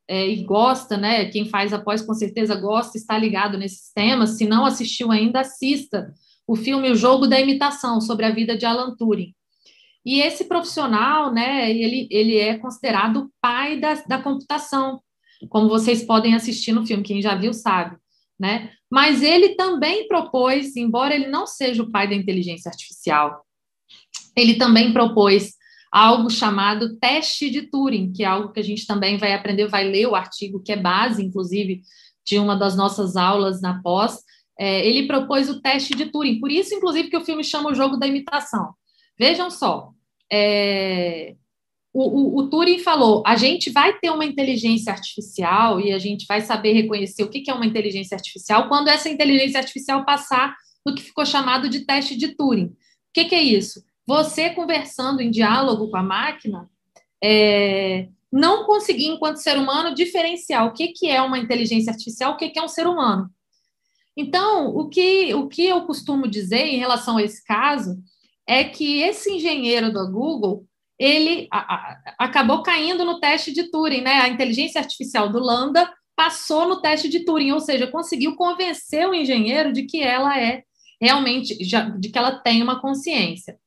é, 0.06 0.28
e 0.28 0.44
gosta, 0.44 0.98
né? 0.98 1.24
Quem 1.30 1.48
faz 1.48 1.72
após 1.72 2.02
com 2.02 2.12
certeza 2.12 2.54
gosta, 2.54 2.98
está 2.98 3.16
ligado 3.16 3.56
nesses 3.56 3.90
temas. 3.90 4.36
Se 4.36 4.46
não 4.46 4.66
assistiu 4.66 5.10
ainda, 5.10 5.40
assista 5.40 6.12
o 6.46 6.56
filme 6.56 6.90
O 6.90 6.94
Jogo 6.94 7.26
da 7.26 7.40
Imitação, 7.40 8.02
sobre 8.02 8.26
a 8.26 8.30
vida 8.30 8.54
de 8.54 8.66
Alan 8.66 8.94
Turing. 8.96 9.34
E 10.06 10.20
esse 10.20 10.44
profissional, 10.44 11.32
né, 11.32 11.68
ele, 11.68 12.06
ele 12.12 12.38
é 12.38 12.56
considerado 12.56 13.16
o 13.16 13.30
pai 13.40 13.80
da, 13.80 13.94
da 14.06 14.22
computação, 14.22 15.02
como 15.48 15.68
vocês 15.68 16.04
podem 16.04 16.32
assistir 16.32 16.70
no 16.70 16.86
filme, 16.86 17.02
quem 17.02 17.20
já 17.20 17.34
viu 17.34 17.52
sabe, 17.52 17.96
né? 18.38 18.70
Mas 18.88 19.20
ele 19.20 19.56
também 19.56 20.06
propôs, 20.06 20.76
embora 20.76 21.12
ele 21.12 21.26
não 21.26 21.44
seja 21.44 21.82
o 21.82 21.90
pai 21.90 22.08
da 22.08 22.14
inteligência 22.14 22.68
artificial, 22.70 23.44
ele 24.36 24.54
também 24.54 24.92
propôs 24.92 25.54
algo 25.90 26.30
chamado 26.30 26.96
teste 26.98 27.50
de 27.50 27.62
Turing, 27.62 28.12
que 28.12 28.22
é 28.22 28.26
algo 28.26 28.52
que 28.52 28.60
a 28.60 28.62
gente 28.64 28.86
também 28.86 29.16
vai 29.16 29.34
aprender, 29.34 29.66
vai 29.66 29.88
ler 29.88 30.06
o 30.06 30.14
artigo, 30.14 30.62
que 30.62 30.70
é 30.70 30.76
base, 30.76 31.24
inclusive, 31.24 31.82
de 32.24 32.38
uma 32.38 32.54
das 32.54 32.76
nossas 32.76 33.16
aulas 33.16 33.60
na 33.60 33.82
pós. 33.82 34.20
É, 34.56 34.86
ele 34.86 35.08
propôs 35.08 35.50
o 35.50 35.60
teste 35.60 35.96
de 35.96 36.06
Turing, 36.06 36.38
por 36.38 36.52
isso, 36.52 36.72
inclusive, 36.74 37.10
que 37.10 37.16
o 37.16 37.24
filme 37.24 37.42
chama 37.42 37.70
o 37.70 37.74
jogo 37.74 37.96
da 37.96 38.06
imitação. 38.06 38.72
Vejam 39.18 39.50
só, 39.50 39.92
é, 40.32 41.34
o, 41.92 42.02
o, 42.02 42.38
o, 42.38 42.50
Turing 42.50 42.80
falou: 42.80 43.22
a 43.26 43.36
gente 43.36 43.70
vai 43.70 43.98
ter 43.98 44.10
uma 44.10 44.24
inteligência 44.24 44.92
artificial 44.92 45.80
e 45.80 45.92
a 45.92 45.98
gente 45.98 46.26
vai 46.26 46.40
saber 46.40 46.72
reconhecer 46.72 47.22
o 47.22 47.28
que, 47.30 47.50
é 47.50 47.54
uma 47.54 47.66
inteligência 47.66 48.14
artificial 48.14 48.68
quando 48.68 48.88
essa 48.88 49.08
inteligência 49.08 49.58
artificial 49.58 50.04
passar 50.04 50.54
no 50.84 50.94
que 50.94 51.02
ficou 51.02 51.24
chamado 51.24 51.68
de 51.68 51.86
teste 51.86 52.16
de 52.16 52.36
Turing. 52.36 52.66
O 52.66 52.76
que, 53.14 53.24
que 53.24 53.34
é 53.34 53.42
isso? 53.42 53.82
Você 54.06 54.50
conversando 54.50 55.20
em 55.20 55.30
diálogo 55.30 55.88
com 55.90 55.96
a 55.96 56.02
máquina, 56.02 56.68
é, 57.22 58.08
não 58.30 58.64
conseguir, 58.64 59.06
enquanto 59.06 59.38
ser 59.38 59.56
humano, 59.56 59.94
diferenciar 59.94 60.66
o 60.66 60.72
que, 60.72 60.88
que 60.88 61.08
é 61.08 61.22
uma 61.22 61.38
inteligência 61.38 61.90
artificial, 61.90 62.32
o 62.32 62.36
que, 62.36 62.50
que 62.50 62.58
é 62.58 62.62
um 62.62 62.68
ser 62.68 62.86
humano. 62.86 63.30
Então, 64.16 64.68
o 64.68 64.88
que, 64.88 65.34
o 65.34 65.48
que 65.48 65.66
eu 65.66 65.82
costumo 65.86 66.28
dizer 66.28 66.66
em 66.66 66.78
relação 66.78 67.16
a 67.16 67.22
esse 67.22 67.44
caso 67.44 67.96
é 68.46 68.64
que 68.64 69.02
esse 69.02 69.32
engenheiro 69.32 69.92
do 69.92 70.10
Google 70.10 70.64
ele 70.98 71.46
a, 71.50 71.74
a, 71.74 72.14
acabou 72.18 72.62
caindo 72.62 73.04
no 73.04 73.20
teste 73.20 73.52
de 73.52 73.70
Turing, 73.70 74.00
né? 74.00 74.20
A 74.20 74.28
inteligência 74.28 74.80
artificial 74.80 75.30
do 75.30 75.38
Lambda 75.38 75.92
passou 76.16 76.66
no 76.66 76.80
teste 76.80 77.08
de 77.08 77.24
Turing, 77.24 77.52
ou 77.52 77.60
seja, 77.60 77.86
conseguiu 77.86 78.34
convencer 78.34 79.06
o 79.06 79.14
engenheiro 79.14 79.72
de 79.72 79.82
que 79.82 80.02
ela 80.02 80.40
é 80.40 80.62
realmente, 81.00 81.62
já, 81.62 81.82
de 81.90 82.08
que 82.08 82.18
ela 82.18 82.38
tem 82.38 82.62
uma 82.62 82.80
consciência. 82.80 83.58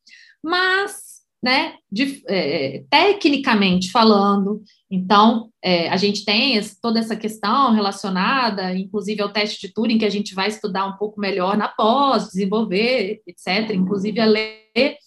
Mas, 0.44 1.09
né, 1.42 1.76
de, 1.92 2.22
é, 2.28 2.84
tecnicamente 2.90 3.92
falando, 3.92 4.62
então, 4.92 5.50
é, 5.64 5.88
a 5.90 5.96
gente 5.96 6.26
tem 6.26 6.56
esse, 6.56 6.80
toda 6.82 7.00
essa 7.00 7.16
questão 7.16 7.74
relacionada, 7.74 8.76
inclusive 8.76 9.22
ao 9.22 9.32
teste 9.32 9.68
de 9.68 9.74
Turing, 9.74 9.98
que 9.98 10.06
a 10.06 10.10
gente 10.10 10.34
vai 10.34 10.48
estudar 10.48 10.86
um 10.86 10.98
pouco 10.98 11.20
melhor 11.20 11.56
na 11.56 11.68
pós, 11.68 12.26
desenvolver, 12.26 13.22
etc., 13.26 13.72
inclusive 13.74 14.20
a 14.20 14.26
ler 14.26 14.98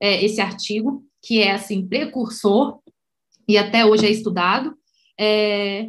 é, 0.00 0.24
esse 0.24 0.40
artigo, 0.40 1.04
que 1.22 1.40
é, 1.40 1.52
assim, 1.52 1.86
precursor, 1.86 2.80
e 3.46 3.56
até 3.56 3.84
hoje 3.84 4.06
é 4.06 4.10
estudado, 4.10 4.74
é, 5.18 5.88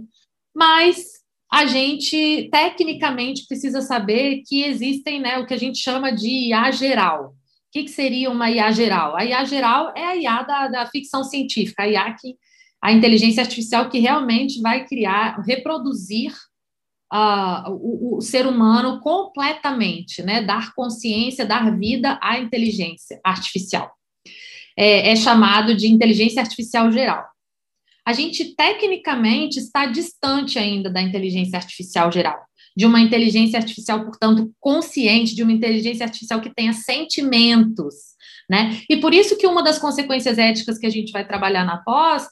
mas 0.53 1.15
a 1.51 1.65
gente, 1.65 2.49
tecnicamente, 2.51 3.45
precisa 3.47 3.81
saber 3.81 4.43
que 4.45 4.63
existem 4.63 5.19
né, 5.19 5.37
o 5.37 5.45
que 5.45 5.53
a 5.53 5.57
gente 5.57 5.77
chama 5.77 6.11
de 6.11 6.49
IA 6.49 6.71
geral. 6.71 7.34
Que, 7.75 7.83
que 7.83 7.91
seria 7.91 8.31
uma 8.31 8.49
IA 8.49 8.71
geral? 8.71 9.17
A 9.17 9.25
IA 9.25 9.43
geral 9.43 9.91
é 9.97 10.05
a 10.05 10.15
IA 10.15 10.43
da, 10.43 10.67
da 10.69 10.85
ficção 10.85 11.25
científica, 11.25 11.83
a 11.83 11.89
IA 11.89 12.13
que 12.13 12.37
a 12.81 12.93
inteligência 12.93 13.43
artificial 13.43 13.89
que 13.89 13.99
realmente 13.99 14.61
vai 14.61 14.85
criar, 14.85 15.41
reproduzir 15.45 16.31
uh, 17.13 17.69
o, 17.69 18.15
o, 18.15 18.21
ser 18.21 18.47
humano 18.47 19.01
completamente, 19.01 20.23
né? 20.23 20.41
Dar 20.41 20.73
consciência, 20.73 21.45
dar 21.45 21.77
vida 21.77 22.17
à 22.23 22.39
inteligência 22.39 23.19
artificial. 23.21 23.91
É, 24.77 25.11
é 25.11 25.15
chamado 25.17 25.75
de 25.75 25.87
inteligência 25.87 26.41
artificial 26.41 26.89
geral. 26.93 27.25
A 28.07 28.13
gente 28.13 28.55
tecnicamente 28.55 29.59
está 29.59 29.85
distante 29.85 30.57
ainda 30.57 30.89
da 30.89 31.01
inteligência 31.01 31.57
artificial 31.57 32.09
geral, 32.09 32.41
de 32.75 32.85
uma 32.85 32.99
inteligência 32.99 33.57
artificial, 33.57 34.03
portanto, 34.03 34.51
consciente, 34.59 35.35
de 35.35 35.43
uma 35.43 35.51
inteligência 35.51 36.05
artificial 36.05 36.41
que 36.41 36.53
tenha 36.53 36.73
sentimentos, 36.73 37.95
né? 38.49 38.81
E 38.89 38.97
por 38.97 39.13
isso 39.13 39.37
que 39.37 39.47
uma 39.47 39.63
das 39.63 39.79
consequências 39.79 40.37
éticas 40.37 40.77
que 40.77 40.85
a 40.85 40.89
gente 40.89 41.11
vai 41.11 41.25
trabalhar 41.25 41.65
na 41.65 41.77
pós 41.77 42.27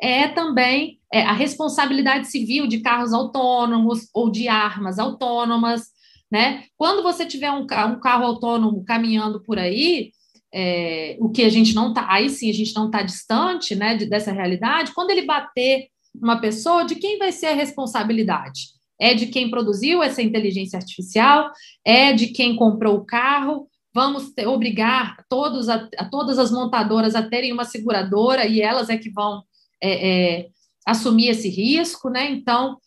é 0.00 0.28
também 0.28 0.98
é, 1.12 1.22
a 1.22 1.32
responsabilidade 1.32 2.30
civil 2.30 2.66
de 2.66 2.80
carros 2.80 3.12
autônomos 3.12 4.08
ou 4.12 4.30
de 4.30 4.48
armas 4.48 4.98
autônomas, 4.98 5.86
né? 6.30 6.64
Quando 6.76 7.02
você 7.02 7.24
tiver 7.24 7.50
um, 7.50 7.62
um 7.62 8.00
carro 8.00 8.24
autônomo 8.24 8.84
caminhando 8.84 9.42
por 9.42 9.58
aí, 9.58 10.10
é, 10.52 11.16
o 11.20 11.30
que 11.30 11.42
a 11.42 11.48
gente 11.48 11.74
não 11.74 11.88
está, 11.88 12.06
aí 12.10 12.28
sim 12.28 12.50
a 12.50 12.52
gente 12.52 12.74
não 12.74 12.86
está 12.86 13.02
distante, 13.02 13.74
né, 13.74 13.96
de, 13.96 14.06
dessa 14.06 14.32
realidade. 14.32 14.92
Quando 14.94 15.10
ele 15.10 15.26
bater 15.26 15.88
uma 16.14 16.40
pessoa, 16.40 16.84
de 16.84 16.94
quem 16.94 17.18
vai 17.18 17.32
ser 17.32 17.46
a 17.46 17.54
responsabilidade? 17.54 18.75
É 19.00 19.14
de 19.14 19.26
quem 19.26 19.50
produziu 19.50 20.02
essa 20.02 20.22
inteligência 20.22 20.78
artificial? 20.78 21.50
É 21.84 22.12
de 22.12 22.28
quem 22.28 22.56
comprou 22.56 22.96
o 22.96 23.04
carro? 23.04 23.68
Vamos 23.94 24.30
ter, 24.30 24.46
obrigar 24.46 25.24
todos 25.28 25.68
a, 25.68 25.88
a 25.98 26.04
todas 26.04 26.38
as 26.38 26.50
montadoras 26.50 27.14
a 27.14 27.22
terem 27.22 27.52
uma 27.52 27.64
seguradora 27.64 28.46
e 28.46 28.60
elas 28.60 28.88
é 28.88 28.96
que 28.96 29.10
vão 29.10 29.42
é, 29.82 30.08
é, 30.38 30.48
assumir 30.86 31.28
esse 31.28 31.48
risco, 31.48 32.08
né? 32.08 32.30
Então, 32.30 32.78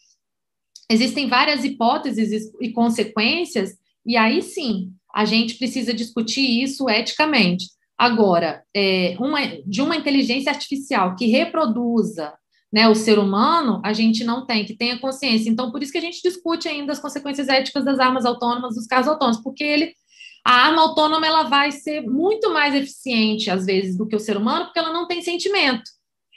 existem 0.89 1.27
várias 1.27 1.63
hipóteses 1.63 2.51
e 2.59 2.71
consequências, 2.71 3.77
e 4.05 4.17
aí 4.17 4.41
sim, 4.41 4.91
a 5.13 5.25
gente 5.25 5.55
precisa 5.55 5.93
discutir 5.93 6.63
isso 6.63 6.89
eticamente. 6.89 7.65
Agora, 7.97 8.63
é, 8.73 9.15
uma, 9.19 9.39
de 9.65 9.81
uma 9.81 9.95
inteligência 9.95 10.51
artificial 10.51 11.15
que 11.15 11.27
reproduza 11.27 12.33
né, 12.71 12.87
o 12.87 12.95
ser 12.95 13.17
humano, 13.17 13.81
a 13.83 13.93
gente 13.93 14.23
não 14.23 14.45
tem, 14.45 14.65
que 14.65 14.75
tenha 14.75 14.99
consciência. 14.99 15.49
Então, 15.49 15.71
por 15.71 15.81
isso 15.81 15.91
que 15.91 15.97
a 15.97 16.01
gente 16.01 16.21
discute 16.21 16.67
ainda 16.67 16.91
as 16.91 16.99
consequências 16.99 17.47
éticas 17.47 17.83
das 17.83 17.99
armas 17.99 18.25
autônomas, 18.25 18.75
dos 18.75 18.85
carros 18.85 19.07
autônomos, 19.07 19.41
porque 19.41 19.63
ele, 19.63 19.93
a 20.45 20.67
arma 20.67 20.81
autônoma 20.81 21.25
ela 21.25 21.43
vai 21.43 21.71
ser 21.71 22.01
muito 22.01 22.51
mais 22.51 22.75
eficiente, 22.75 23.49
às 23.49 23.65
vezes, 23.65 23.97
do 23.97 24.07
que 24.07 24.15
o 24.15 24.19
ser 24.19 24.37
humano, 24.37 24.65
porque 24.65 24.79
ela 24.79 24.93
não 24.93 25.07
tem 25.07 25.21
sentimento 25.21 25.89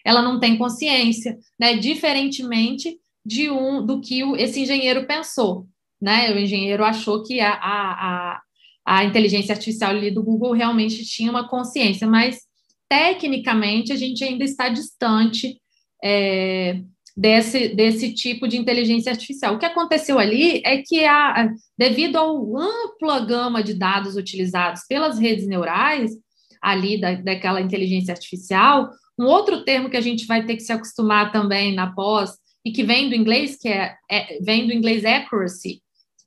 ela 0.05 0.23
não 0.23 0.39
tem 0.39 0.59
consciência, 0.59 1.39
né? 1.59 1.77
Diferentemente 1.77 2.99
de 3.25 3.51
um 3.51 3.85
do 3.85 4.01
que 4.01 4.25
o, 4.25 4.37
esse 4.37 4.61
engenheiro 4.61 5.07
pensou, 5.07 5.67
né? 6.01 6.33
O 6.33 6.39
engenheiro 6.39 6.85
achou 6.85 7.23
que 7.23 7.41
a, 7.41 7.53
a, 7.53 8.41
a, 8.85 9.05
inteligência 9.05 9.53
artificial 9.53 9.91
ali 9.91 10.11
do 10.11 10.23
Google 10.23 10.53
realmente 10.53 11.05
tinha 11.05 11.31
uma 11.31 11.49
consciência, 11.49 12.07
mas 12.07 12.41
tecnicamente 12.89 13.93
a 13.93 13.97
gente 13.97 14.23
ainda 14.25 14.45
está 14.45 14.69
distante 14.69 15.61
é, 16.03 16.81
desse, 17.17 17.69
desse 17.69 18.13
tipo 18.15 18.49
de 18.49 18.57
inteligência 18.57 19.13
artificial. 19.13 19.55
O 19.55 19.59
que 19.59 19.67
aconteceu 19.67 20.19
ali 20.19 20.63
é 20.65 20.83
que, 20.83 21.05
a, 21.05 21.53
devido 21.77 22.17
ao 22.17 22.57
ampla 22.57 23.21
gama 23.21 23.63
de 23.63 23.75
dados 23.75 24.17
utilizados 24.17 24.83
pelas 24.89 25.19
redes 25.19 25.47
neurais, 25.47 26.13
ali 26.61 27.01
da, 27.01 27.15
daquela 27.15 27.61
inteligência 27.61 28.13
artificial, 28.13 28.91
um 29.19 29.25
outro 29.25 29.65
termo 29.65 29.91
que 29.91 29.97
a 29.97 30.01
gente 30.01 30.27
vai 30.27 30.47
ter 30.47 30.57
que 30.57 30.63
se 30.63 30.73
acostumar 30.73 31.33
também 31.33 31.75
na 31.75 31.93
pós, 31.93 32.33
e 32.65 32.71
que 32.71 32.85
vem 32.85 33.09
do 33.09 33.15
inglês, 33.15 33.57
que 33.57 33.69
é, 33.69 33.97
é 34.11 34.39
vem 34.41 34.67
do 34.67 34.73
inglês 34.73 35.05
accuracy, 35.05 35.83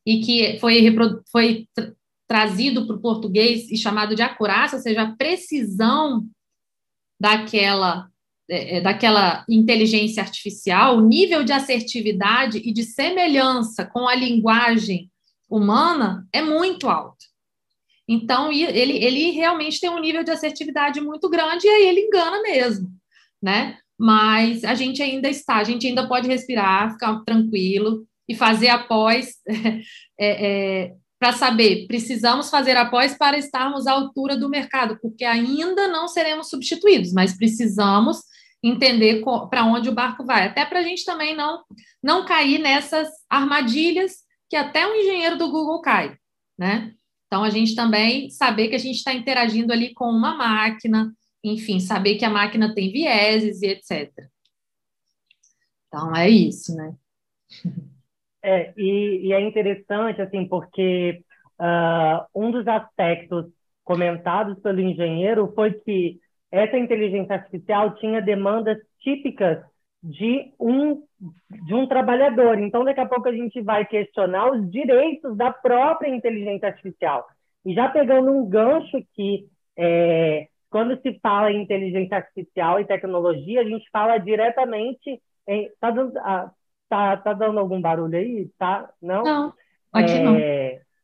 e 0.06 0.20
que 0.20 0.60
foi, 0.60 0.94
foi 1.32 1.68
tra 1.74 1.94
trazido 2.28 2.88
para 2.88 2.96
o 2.96 3.02
português 3.02 3.70
e 3.70 3.78
chamado 3.78 4.16
de 4.16 4.24
acurácia, 4.24 4.78
ou 4.78 4.82
seja, 4.82 5.04
a 5.04 5.16
precisão 5.16 6.28
daquela, 7.20 8.10
é, 8.50 8.78
é, 8.78 8.82
daquela 8.82 9.44
inteligência 9.50 10.22
artificial, 10.22 10.98
o 10.98 11.08
nível 11.08 11.44
de 11.44 11.52
assertividade 11.52 12.60
e 12.60 12.72
de 12.72 12.84
semelhança 12.84 13.86
com 13.86 14.08
a 14.08 14.14
linguagem 14.14 15.10
humana 15.50 16.28
é 16.32 16.42
muito 16.42 16.88
alto. 16.88 17.26
Então, 18.08 18.52
ele, 18.52 19.04
ele 19.04 19.32
realmente 19.32 19.80
tem 19.80 19.90
um 19.90 20.00
nível 20.00 20.24
de 20.24 20.30
assertividade 20.30 21.02
muito 21.02 21.28
grande 21.28 21.66
e 21.66 21.70
aí 21.70 21.88
ele 21.88 22.02
engana 22.02 22.40
mesmo, 22.44 22.88
né? 23.42 23.80
Mas 23.98 24.64
a 24.64 24.76
gente 24.76 25.02
ainda 25.02 25.28
está, 25.28 25.56
a 25.56 25.64
gente 25.64 25.88
ainda 25.88 26.08
pode 26.08 26.28
respirar, 26.28 26.92
ficar 26.92 27.24
tranquilo 27.24 28.06
e 28.30 28.36
fazer 28.36 28.68
após 28.68 29.38
é, 30.20 30.84
é, 30.90 30.94
para 31.18 31.32
saber, 31.32 31.88
precisamos 31.88 32.52
fazer 32.52 32.78
após 32.78 33.18
para 33.18 33.38
estarmos 33.40 33.88
à 33.88 33.94
altura 33.94 34.38
do 34.38 34.50
mercado, 34.50 35.00
porque 35.02 35.26
ainda 35.26 35.88
não 35.88 36.08
seremos 36.08 36.50
substituídos, 36.50 37.12
mas 37.12 37.36
precisamos 37.36 38.20
entender 38.64 39.22
para 39.50 39.66
onde 39.66 39.90
o 39.90 39.94
barco 39.94 40.26
vai, 40.26 40.48
até 40.48 40.66
para 40.66 40.80
a 40.80 40.84
gente 40.84 41.06
também 41.06 41.36
não, 41.36 41.64
não 42.02 42.26
cair 42.26 42.60
nessas 42.60 43.10
armadilhas 43.30 44.24
que 44.50 44.56
até 44.56 44.88
um 44.88 44.96
engenheiro 44.96 45.38
do 45.38 45.52
Google 45.52 45.82
cai, 45.82 46.18
né? 46.58 46.94
Então, 47.28 47.44
a 47.44 47.50
gente 47.50 47.76
também 47.76 48.30
saber 48.30 48.70
que 48.70 48.76
a 48.76 48.80
gente 48.80 48.98
está 48.98 49.14
interagindo 49.14 49.74
ali 49.74 49.94
com 49.94 50.06
uma 50.06 50.36
máquina, 50.36 51.12
enfim, 51.44 51.80
saber 51.80 52.16
que 52.16 52.26
a 52.26 52.30
máquina 52.30 52.74
tem 52.74 52.92
vieses 52.92 53.62
e 53.62 53.68
etc. 53.68 54.12
Então, 55.88 56.16
é 56.16 56.30
isso, 56.30 56.76
né? 56.76 56.96
É, 58.44 58.74
e, 58.78 59.28
e 59.28 59.34
é 59.34 59.42
interessante, 59.42 60.22
assim, 60.22 60.48
porque 60.48 61.24
uh, 61.60 62.26
um 62.34 62.52
dos 62.52 62.68
aspectos 62.68 63.46
comentados 63.84 64.60
pelo 64.60 64.82
engenheiro 64.82 65.52
foi 65.56 65.74
que 65.74 66.20
essa 66.56 66.78
inteligência 66.78 67.36
artificial 67.36 67.96
tinha 67.96 68.22
demandas 68.22 68.78
típicas 69.02 69.62
de 70.02 70.54
um, 70.58 71.04
de 71.50 71.74
um 71.74 71.86
trabalhador. 71.86 72.58
Então, 72.60 72.86
daqui 72.86 73.02
a 73.02 73.06
pouco 73.06 73.28
a 73.28 73.34
gente 73.34 73.62
vai 73.62 73.86
questionar 73.86 74.52
os 74.52 74.72
direitos 74.72 75.36
da 75.36 75.52
própria 75.52 76.10
inteligência 76.10 76.70
artificial. 76.70 77.26
E 77.66 77.74
já 77.74 77.90
pegando 77.90 78.32
um 78.32 78.48
gancho 78.48 79.04
que, 79.14 79.48
é, 79.78 80.48
quando 80.70 81.00
se 81.02 81.20
fala 81.20 81.52
em 81.52 81.62
inteligência 81.62 82.18
artificial 82.18 82.80
e 82.80 82.86
tecnologia, 82.86 83.62
a 83.62 83.66
gente 83.66 83.90
fala 83.92 84.18
diretamente. 84.18 85.22
Está 85.48 85.92
dando, 85.92 86.18
ah, 86.20 86.52
tá, 86.88 87.18
tá 87.18 87.34
dando 87.34 87.60
algum 87.60 87.82
barulho 87.82 88.18
aí? 88.18 88.48
Tá? 88.58 88.90
Não? 89.02 89.24
Não, 89.24 89.54
aqui 89.92 90.14
é, 90.14 90.24
não. 90.24 90.38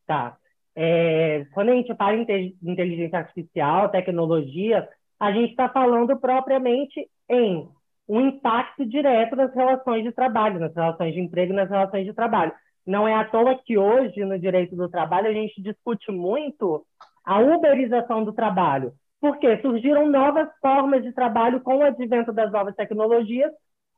Tá. 0.08 0.38
É, 0.76 1.46
quando 1.54 1.70
a 1.70 1.74
gente 1.74 1.94
fala 1.96 2.16
em 2.16 2.56
inteligência 2.64 3.20
artificial, 3.20 3.90
tecnologia, 3.90 4.88
a 5.22 5.32
gente 5.32 5.52
está 5.52 5.70
falando 5.70 6.20
propriamente 6.20 7.08
em 7.30 7.70
um 8.10 8.20
impacto 8.20 8.84
direto 8.84 9.36
nas 9.36 9.54
relações 9.54 10.04
de 10.04 10.12
trabalho, 10.12 10.60
nas 10.60 10.74
relações 10.74 11.14
de 11.14 11.20
emprego, 11.20 11.54
nas 11.54 11.70
relações 11.70 12.08
de 12.08 12.14
trabalho. 12.14 12.52
Não 12.88 13.08
é 13.08 13.14
à 13.14 13.24
toa 13.24 13.56
que 13.64 13.78
hoje, 13.78 14.26
no 14.26 14.40
direito 14.40 14.76
do 14.76 14.90
trabalho, 14.90 15.28
a 15.28 15.32
gente 15.32 15.62
discute 15.62 16.12
muito 16.12 16.84
a 17.24 17.40
uberização 17.40 18.24
do 18.24 18.34
trabalho, 18.34 18.94
porque 19.20 19.62
surgiram 19.62 20.10
novas 20.10 20.50
formas 20.60 21.04
de 21.04 21.14
trabalho 21.14 21.62
com 21.62 21.78
o 21.78 21.84
advento 21.84 22.34
das 22.34 22.52
novas 22.52 22.76
tecnologias 22.76 23.52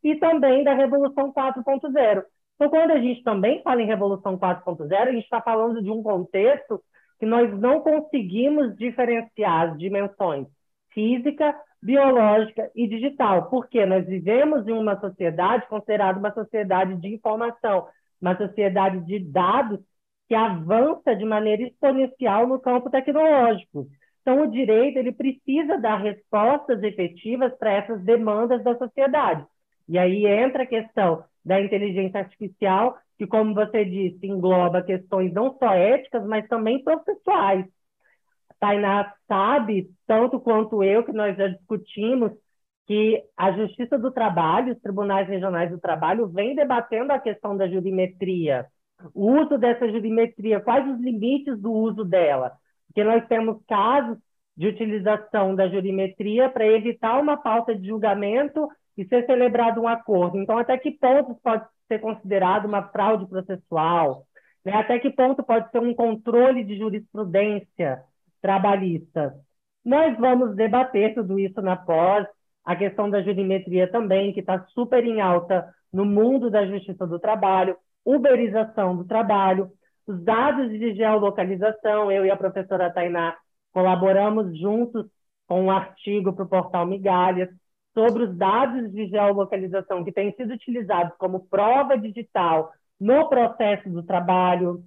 e 0.04 0.16
também 0.16 0.66
da 0.66 0.74
Revolução 0.74 1.32
4.0. 1.32 2.22
Então, 2.56 2.70
quando 2.70 2.92
a 2.92 3.00
gente 3.00 3.24
também 3.24 3.62
fala 3.64 3.82
em 3.82 3.88
Revolução 3.88 4.38
4.0, 4.38 4.94
a 4.94 5.12
gente 5.14 5.24
está 5.24 5.40
falando 5.40 5.82
de 5.82 5.90
um 5.90 6.04
contexto 6.04 6.84
que 7.18 7.26
nós 7.26 7.50
não 7.62 7.80
conseguimos 7.80 8.76
diferenciar 8.76 9.70
as 9.70 9.78
dimensões 9.78 10.48
física, 10.94 11.56
biológica 11.82 12.72
e 12.76 12.88
digital, 12.88 13.50
porque 13.50 13.86
nós 13.86 14.06
vivemos 14.06 14.68
em 14.68 14.72
uma 14.72 15.00
sociedade 15.00 15.68
considerada 15.68 16.18
uma 16.18 16.34
sociedade 16.34 16.96
de 16.96 17.14
informação, 17.14 17.88
uma 18.22 18.38
sociedade 18.38 19.06
de 19.06 19.20
dados 19.20 19.80
que 20.28 20.36
avança 20.36 21.16
de 21.16 21.26
maneira 21.26 21.64
exponencial 21.64 22.48
no 22.48 22.60
campo 22.60 22.90
tecnológico. 22.90 23.88
Então, 24.22 24.42
o 24.42 24.50
direito 24.50 24.98
ele 24.98 25.12
precisa 25.12 25.78
dar 25.78 25.98
respostas 25.98 26.82
efetivas 26.82 27.54
para 27.58 27.74
essas 27.74 28.02
demandas 28.04 28.64
da 28.64 28.78
sociedade. 28.78 29.46
E 29.88 29.98
aí 29.98 30.26
entra 30.26 30.64
a 30.64 30.68
questão 30.68 31.26
da 31.44 31.60
inteligência 31.60 32.22
artificial, 32.22 32.98
que, 33.18 33.28
como 33.28 33.54
você 33.54 33.84
disse, 33.84 34.26
engloba 34.26 34.82
questões 34.82 35.34
não 35.34 35.58
só 35.58 35.74
éticas, 35.74 36.26
mas 36.26 36.48
também 36.48 36.82
processuais. 36.82 37.66
Tainá 38.64 39.14
sabe, 39.28 39.90
tanto 40.08 40.40
quanto 40.40 40.82
eu, 40.82 41.04
que 41.04 41.12
nós 41.12 41.36
já 41.36 41.50
discutimos, 41.50 42.32
que 42.88 43.22
a 43.36 43.52
Justiça 43.52 43.98
do 43.98 44.10
Trabalho, 44.10 44.72
os 44.72 44.80
tribunais 44.80 45.28
regionais 45.28 45.70
do 45.70 45.78
trabalho, 45.78 46.30
vem 46.30 46.56
debatendo 46.56 47.12
a 47.12 47.20
questão 47.20 47.58
da 47.58 47.68
jurimetria, 47.68 48.66
o 49.14 49.34
uso 49.34 49.58
dessa 49.58 49.90
jurimetria, 49.92 50.62
quais 50.62 50.88
os 50.88 50.98
limites 51.02 51.60
do 51.60 51.74
uso 51.74 52.06
dela. 52.06 52.54
Porque 52.88 53.04
nós 53.04 53.28
temos 53.28 53.62
casos 53.68 54.18
de 54.56 54.68
utilização 54.68 55.54
da 55.56 55.68
jurimetria 55.68 56.48
para 56.48 56.66
evitar 56.66 57.20
uma 57.20 57.42
falta 57.42 57.76
de 57.76 57.86
julgamento 57.86 58.70
e 58.98 59.04
ser 59.06 59.26
celebrado 59.26 59.82
um 59.82 59.90
acordo. 59.90 60.38
Então, 60.38 60.58
até 60.58 60.78
que 60.78 60.92
ponto 60.92 61.36
pode 61.44 61.66
ser 61.90 62.00
considerado 62.00 62.66
uma 62.66 62.84
fraude 62.84 63.28
processual? 63.28 64.26
Né? 64.64 64.72
Até 64.74 65.00
que 65.00 65.10
ponto 65.10 65.44
pode 65.44 65.70
ser 65.70 65.80
um 65.80 65.94
controle 65.94 66.64
de 66.64 66.78
jurisprudência? 66.78 68.06
Trabalhistas. 68.44 69.32
Nós 69.86 70.18
vamos 70.20 70.56
debater 70.56 71.16
tudo 71.16 71.40
isso 71.40 71.62
na 71.62 71.78
pós, 71.78 72.28
a 72.66 72.76
questão 72.76 73.10
da 73.10 73.22
jurimetria 73.22 73.90
também, 73.90 74.34
que 74.34 74.42
está 74.42 74.66
super 74.68 75.04
em 75.04 75.22
alta 75.22 75.74
no 75.92 76.06
mundo 76.06 76.52
da 76.52 76.66
justiça 76.66 77.08
do 77.08 77.20
trabalho, 77.20 77.78
uberização 78.06 78.98
do 78.98 79.06
trabalho, 79.06 79.72
os 80.06 80.22
dados 80.24 80.70
de 80.70 80.94
geolocalização, 80.94 82.12
eu 82.12 82.26
e 82.26 82.32
a 82.32 82.36
professora 82.36 82.92
Tainá 82.92 83.36
colaboramos 83.72 84.58
juntos 84.60 85.06
com 85.48 85.64
um 85.64 85.72
artigo 85.72 86.34
para 86.34 86.44
o 86.44 86.50
portal 86.50 86.86
Migalhas 86.86 87.50
sobre 87.94 88.24
os 88.24 88.36
dados 88.36 88.92
de 88.92 89.08
geolocalização 89.08 90.04
que 90.04 90.12
têm 90.12 90.34
sido 90.34 90.54
utilizados 90.54 91.16
como 91.18 91.48
prova 91.48 91.98
digital 91.98 92.72
no 93.00 93.30
processo 93.30 93.90
do 93.90 94.04
trabalho, 94.04 94.84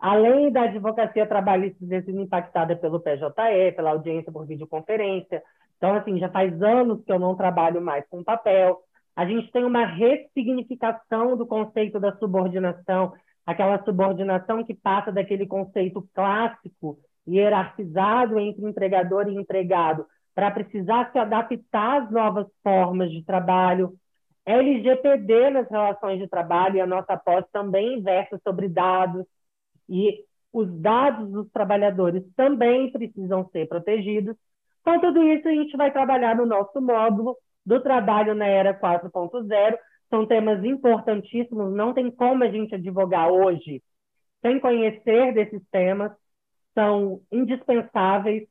além 0.00 0.50
da 0.50 0.62
advocacia 0.62 1.26
trabalhista 1.26 1.86
ter 1.86 2.04
sido 2.04 2.20
impactada 2.20 2.74
pelo 2.74 3.00
PJE, 3.00 3.72
pela 3.76 3.90
audiência 3.90 4.32
por 4.32 4.46
videoconferência. 4.46 5.42
Então, 5.76 5.94
assim, 5.94 6.18
já 6.18 6.28
faz 6.30 6.60
anos 6.62 7.04
que 7.04 7.12
eu 7.12 7.18
não 7.18 7.36
trabalho 7.36 7.82
mais 7.82 8.04
com 8.08 8.24
papel. 8.24 8.80
A 9.14 9.26
gente 9.26 9.52
tem 9.52 9.64
uma 9.64 9.84
ressignificação 9.84 11.36
do 11.36 11.46
conceito 11.46 12.00
da 12.00 12.16
subordinação, 12.16 13.12
aquela 13.46 13.82
subordinação 13.84 14.64
que 14.64 14.72
passa 14.72 15.12
daquele 15.12 15.46
conceito 15.46 16.08
clássico, 16.14 16.98
hierarquizado 17.28 18.38
entre 18.38 18.64
empregador 18.64 19.28
e 19.28 19.36
empregado, 19.36 20.06
para 20.34 20.50
precisar 20.50 21.10
se 21.12 21.18
adaptar 21.18 22.02
às 22.02 22.10
novas 22.10 22.46
formas 22.62 23.10
de 23.10 23.22
trabalho. 23.22 23.92
LGPD 24.46 25.50
nas 25.50 25.68
relações 25.68 26.18
de 26.18 26.26
trabalho, 26.26 26.76
e 26.76 26.80
a 26.80 26.86
nossa 26.86 27.16
pós 27.18 27.44
também 27.52 28.00
versa 28.00 28.40
sobre 28.42 28.68
dados, 28.68 29.26
e 29.90 30.24
os 30.52 30.68
dados 30.80 31.30
dos 31.30 31.50
trabalhadores 31.50 32.24
também 32.34 32.90
precisam 32.90 33.48
ser 33.50 33.68
protegidos. 33.68 34.36
Então, 34.80 35.00
tudo 35.00 35.22
isso 35.22 35.46
a 35.46 35.52
gente 35.52 35.76
vai 35.76 35.92
trabalhar 35.92 36.36
no 36.36 36.46
nosso 36.46 36.80
módulo 36.80 37.36
do 37.64 37.80
trabalho 37.80 38.34
na 38.34 38.46
era 38.46 38.72
4.0. 38.78 39.76
São 40.08 40.26
temas 40.26 40.64
importantíssimos, 40.64 41.72
não 41.74 41.92
tem 41.92 42.10
como 42.10 42.42
a 42.42 42.48
gente 42.48 42.74
advogar 42.74 43.30
hoje 43.30 43.82
sem 44.42 44.58
conhecer 44.58 45.34
desses 45.34 45.62
temas, 45.70 46.12
são 46.74 47.20
indispensáveis. 47.30 48.48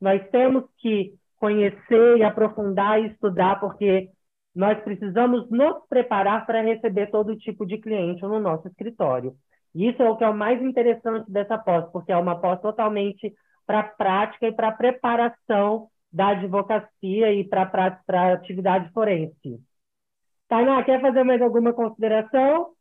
Nós 0.00 0.22
temos 0.30 0.64
que 0.78 1.14
conhecer 1.36 2.22
aprofundar 2.22 3.02
e 3.02 3.08
estudar, 3.08 3.58
porque 3.60 4.10
nós 4.54 4.80
precisamos 4.82 5.50
nos 5.50 5.84
preparar 5.88 6.46
para 6.46 6.62
receber 6.62 7.10
todo 7.10 7.36
tipo 7.36 7.66
de 7.66 7.78
cliente 7.78 8.22
no 8.22 8.38
nosso 8.38 8.68
escritório. 8.68 9.34
Isso 9.74 10.02
é 10.02 10.10
o 10.10 10.16
que 10.16 10.24
é 10.24 10.28
o 10.28 10.36
mais 10.36 10.60
interessante 10.62 11.30
dessa 11.30 11.56
pós, 11.56 11.84
porque 11.92 12.12
é 12.12 12.16
uma 12.16 12.38
pós 12.38 12.60
totalmente 12.60 13.32
para 13.66 13.80
a 13.80 13.84
prática 13.84 14.48
e 14.48 14.52
para 14.52 14.68
a 14.68 14.72
preparação 14.72 15.88
da 16.12 16.28
advocacia 16.28 17.32
e 17.32 17.44
para 17.44 17.98
a 18.08 18.32
atividade 18.32 18.92
forense. 18.92 19.58
Tainá, 20.46 20.82
quer 20.84 21.00
fazer 21.00 21.24
mais 21.24 21.40
alguma 21.40 21.72
consideração? 21.72 22.72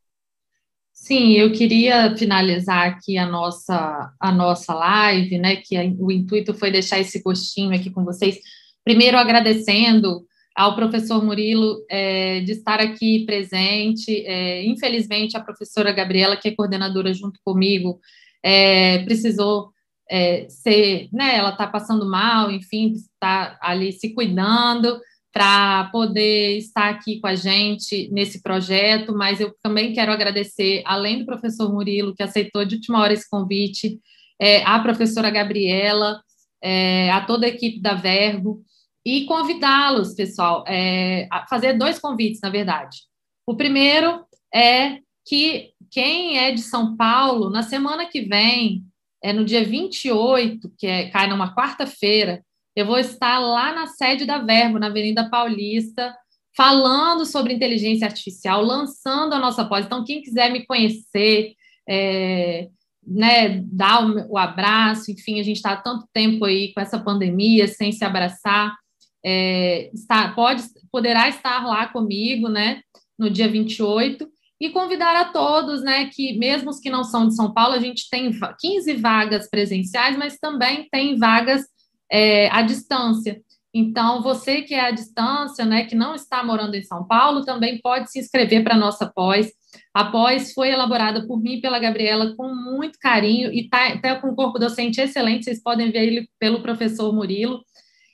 Sim, 0.91 1.32
eu 1.32 1.54
queria 1.54 2.15
finalizar 2.17 2.89
aqui 2.89 3.17
a 3.17 3.25
nossa, 3.25 4.13
a 4.19 4.32
nossa 4.32 4.73
live, 4.73 5.38
né? 5.38 5.56
Que 5.56 5.77
o 5.97 6.12
intuito 6.12 6.54
foi 6.54 6.69
deixar 6.69 6.99
esse 6.99 7.21
gostinho 7.23 7.73
aqui 7.73 7.89
com 7.89 8.04
vocês. 8.04 8.38
Primeiro, 8.84 9.17
agradecendo 9.17 10.25
ao 10.55 10.75
professor 10.75 11.23
Murilo 11.23 11.85
é, 11.89 12.41
de 12.41 12.51
estar 12.53 12.79
aqui 12.79 13.25
presente. 13.25 14.25
É, 14.25 14.63
infelizmente, 14.65 15.37
a 15.37 15.41
professora 15.41 15.91
Gabriela, 15.91 16.37
que 16.37 16.49
é 16.49 16.55
coordenadora 16.55 17.13
junto 17.13 17.39
comigo, 17.43 17.99
é, 18.43 18.99
precisou 19.03 19.71
é, 20.09 20.47
ser, 20.49 21.07
né, 21.13 21.37
ela 21.37 21.51
está 21.51 21.65
passando 21.65 22.09
mal, 22.09 22.51
enfim, 22.51 22.91
está 22.91 23.57
ali 23.61 23.93
se 23.93 24.13
cuidando 24.13 24.99
para 25.33 25.85
poder 25.85 26.57
estar 26.57 26.89
aqui 26.89 27.21
com 27.21 27.27
a 27.27 27.35
gente 27.35 28.09
nesse 28.11 28.41
projeto, 28.41 29.13
mas 29.15 29.39
eu 29.39 29.55
também 29.63 29.93
quero 29.93 30.11
agradecer, 30.11 30.83
além 30.85 31.19
do 31.19 31.25
professor 31.25 31.71
Murilo, 31.71 32.13
que 32.13 32.21
aceitou 32.21 32.65
de 32.65 32.75
última 32.75 32.99
hora 32.99 33.13
esse 33.13 33.29
convite, 33.29 33.97
é, 34.39 34.61
a 34.65 34.77
professora 34.79 35.29
Gabriela, 35.29 36.19
é, 36.61 37.09
a 37.11 37.21
toda 37.21 37.45
a 37.45 37.49
equipe 37.49 37.81
da 37.81 37.93
Verbo, 37.93 38.61
e 39.05 39.25
convidá-los, 39.25 40.13
pessoal, 40.13 40.63
é, 40.67 41.27
a 41.31 41.47
fazer 41.47 41.73
dois 41.73 41.99
convites, 41.99 42.39
na 42.41 42.49
verdade. 42.49 42.99
O 43.45 43.55
primeiro 43.55 44.23
é 44.53 44.99
que 45.25 45.71
quem 45.89 46.37
é 46.37 46.51
de 46.51 46.61
São 46.61 46.95
Paulo, 46.95 47.49
na 47.49 47.63
semana 47.63 48.05
que 48.05 48.21
vem, 48.21 48.83
é 49.23 49.33
no 49.33 49.45
dia 49.45 49.63
28, 49.63 50.71
que 50.77 50.87
é, 50.87 51.09
cai 51.09 51.27
numa 51.27 51.53
quarta-feira, 51.55 52.43
eu 52.75 52.85
vou 52.85 52.97
estar 52.97 53.39
lá 53.39 53.73
na 53.73 53.87
sede 53.87 54.25
da 54.25 54.37
Verbo, 54.37 54.79
na 54.79 54.87
Avenida 54.87 55.29
Paulista, 55.29 56.15
falando 56.55 57.25
sobre 57.25 57.53
inteligência 57.53 58.07
artificial, 58.07 58.63
lançando 58.63 59.33
a 59.33 59.39
nossa 59.39 59.65
pós. 59.65 59.85
Então, 59.85 60.03
quem 60.03 60.21
quiser 60.21 60.51
me 60.51 60.65
conhecer, 60.65 61.53
é, 61.87 62.69
né, 63.05 63.61
dar 63.65 64.05
o, 64.05 64.33
o, 64.33 64.37
abraço, 64.37 65.11
enfim, 65.11 65.39
a 65.39 65.43
gente 65.43 65.57
está 65.57 65.71
há 65.71 65.77
tanto 65.77 66.07
tempo 66.13 66.45
aí 66.45 66.73
com 66.73 66.81
essa 66.81 66.99
pandemia 66.99 67.67
sem 67.67 67.91
se 67.91 68.05
abraçar, 68.05 68.75
é, 69.23 69.89
está, 69.93 70.29
pode, 70.29 70.63
poderá 70.91 71.29
estar 71.29 71.65
lá 71.65 71.88
comigo, 71.88 72.49
né, 72.49 72.81
no 73.17 73.29
dia 73.29 73.47
28, 73.47 74.27
e 74.60 74.69
convidar 74.69 75.15
a 75.15 75.25
todos, 75.25 75.81
né, 75.81 76.10
que 76.13 76.38
mesmo 76.38 76.69
os 76.69 76.79
que 76.79 76.89
não 76.89 77.03
são 77.03 77.27
de 77.27 77.36
São 77.36 77.53
Paulo, 77.53 77.73
a 77.73 77.79
gente 77.79 78.10
tem 78.10 78.31
15 78.60 78.93
vagas 78.93 79.49
presenciais, 79.49 80.17
mas 80.17 80.38
também 80.38 80.88
tem 80.91 81.17
vagas 81.17 81.65
é, 82.12 82.49
à 82.49 82.62
distância. 82.62 83.41
Então, 83.73 84.21
você 84.21 84.62
que 84.62 84.73
é 84.73 84.81
à 84.81 84.91
distância, 84.91 85.63
né, 85.65 85.86
que 85.86 85.95
não 85.95 86.13
está 86.13 86.43
morando 86.43 86.75
em 86.75 86.84
São 86.84 87.07
Paulo, 87.07 87.45
também 87.45 87.79
pode 87.81 88.12
se 88.12 88.19
inscrever 88.19 88.63
para 88.63 88.75
a 88.75 88.77
nossa 88.77 89.07
pós. 89.07 89.49
A 89.93 90.05
pós 90.05 90.53
foi 90.53 90.69
elaborada 90.69 91.25
por 91.25 91.41
mim 91.41 91.53
e 91.53 91.62
pela 91.62 91.79
Gabriela 91.79 92.36
com 92.36 92.53
muito 92.53 92.99
carinho 92.99 93.51
e 93.51 93.62
está 93.62 93.97
tá 93.97 94.19
com 94.19 94.29
um 94.29 94.36
corpo 94.36 94.60
docente 94.60 94.99
excelente, 94.99 95.45
vocês 95.45 95.63
podem 95.63 95.89
ver 95.89 96.05
ele 96.05 96.29
pelo 96.38 96.62
professor 96.62 97.13
Murilo. 97.13 97.62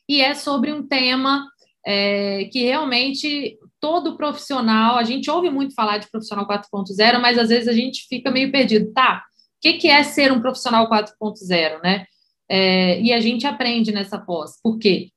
E 0.08 0.22
é 0.22 0.34
sobre 0.34 0.72
um 0.72 0.88
tema 0.88 1.48
é, 1.86 2.46
que 2.52 2.63
realmente 2.63 3.58
todo 3.80 4.17
profissional, 4.17 4.98
a 4.98 5.04
gente 5.04 5.30
ouve 5.30 5.50
muito 5.50 5.76
falar 5.76 5.98
de 5.98 6.10
profissional 6.10 6.48
4.0, 6.48 7.20
mas 7.20 7.38
às 7.38 7.50
vezes 7.50 7.67
a 7.67 7.74
gente 7.74 8.08
fica 8.08 8.32
meio 8.32 8.52
perdido. 8.52 8.91
Tá, 8.93 9.24
o 9.58 9.62
que, 9.62 9.74
que 9.74 9.88
é 9.88 10.04
ser 10.04 10.32
um 10.32 10.41
profissional 10.41 10.89
4.0, 10.89 11.82
né? 11.84 12.06
É, 12.50 13.02
e 13.02 13.12
a 13.12 13.20
gente 13.20 13.46
aprende 13.46 13.91
nessa 13.91 14.17
pós. 14.17 14.60
Por 14.62 14.80
quê? 14.80 15.10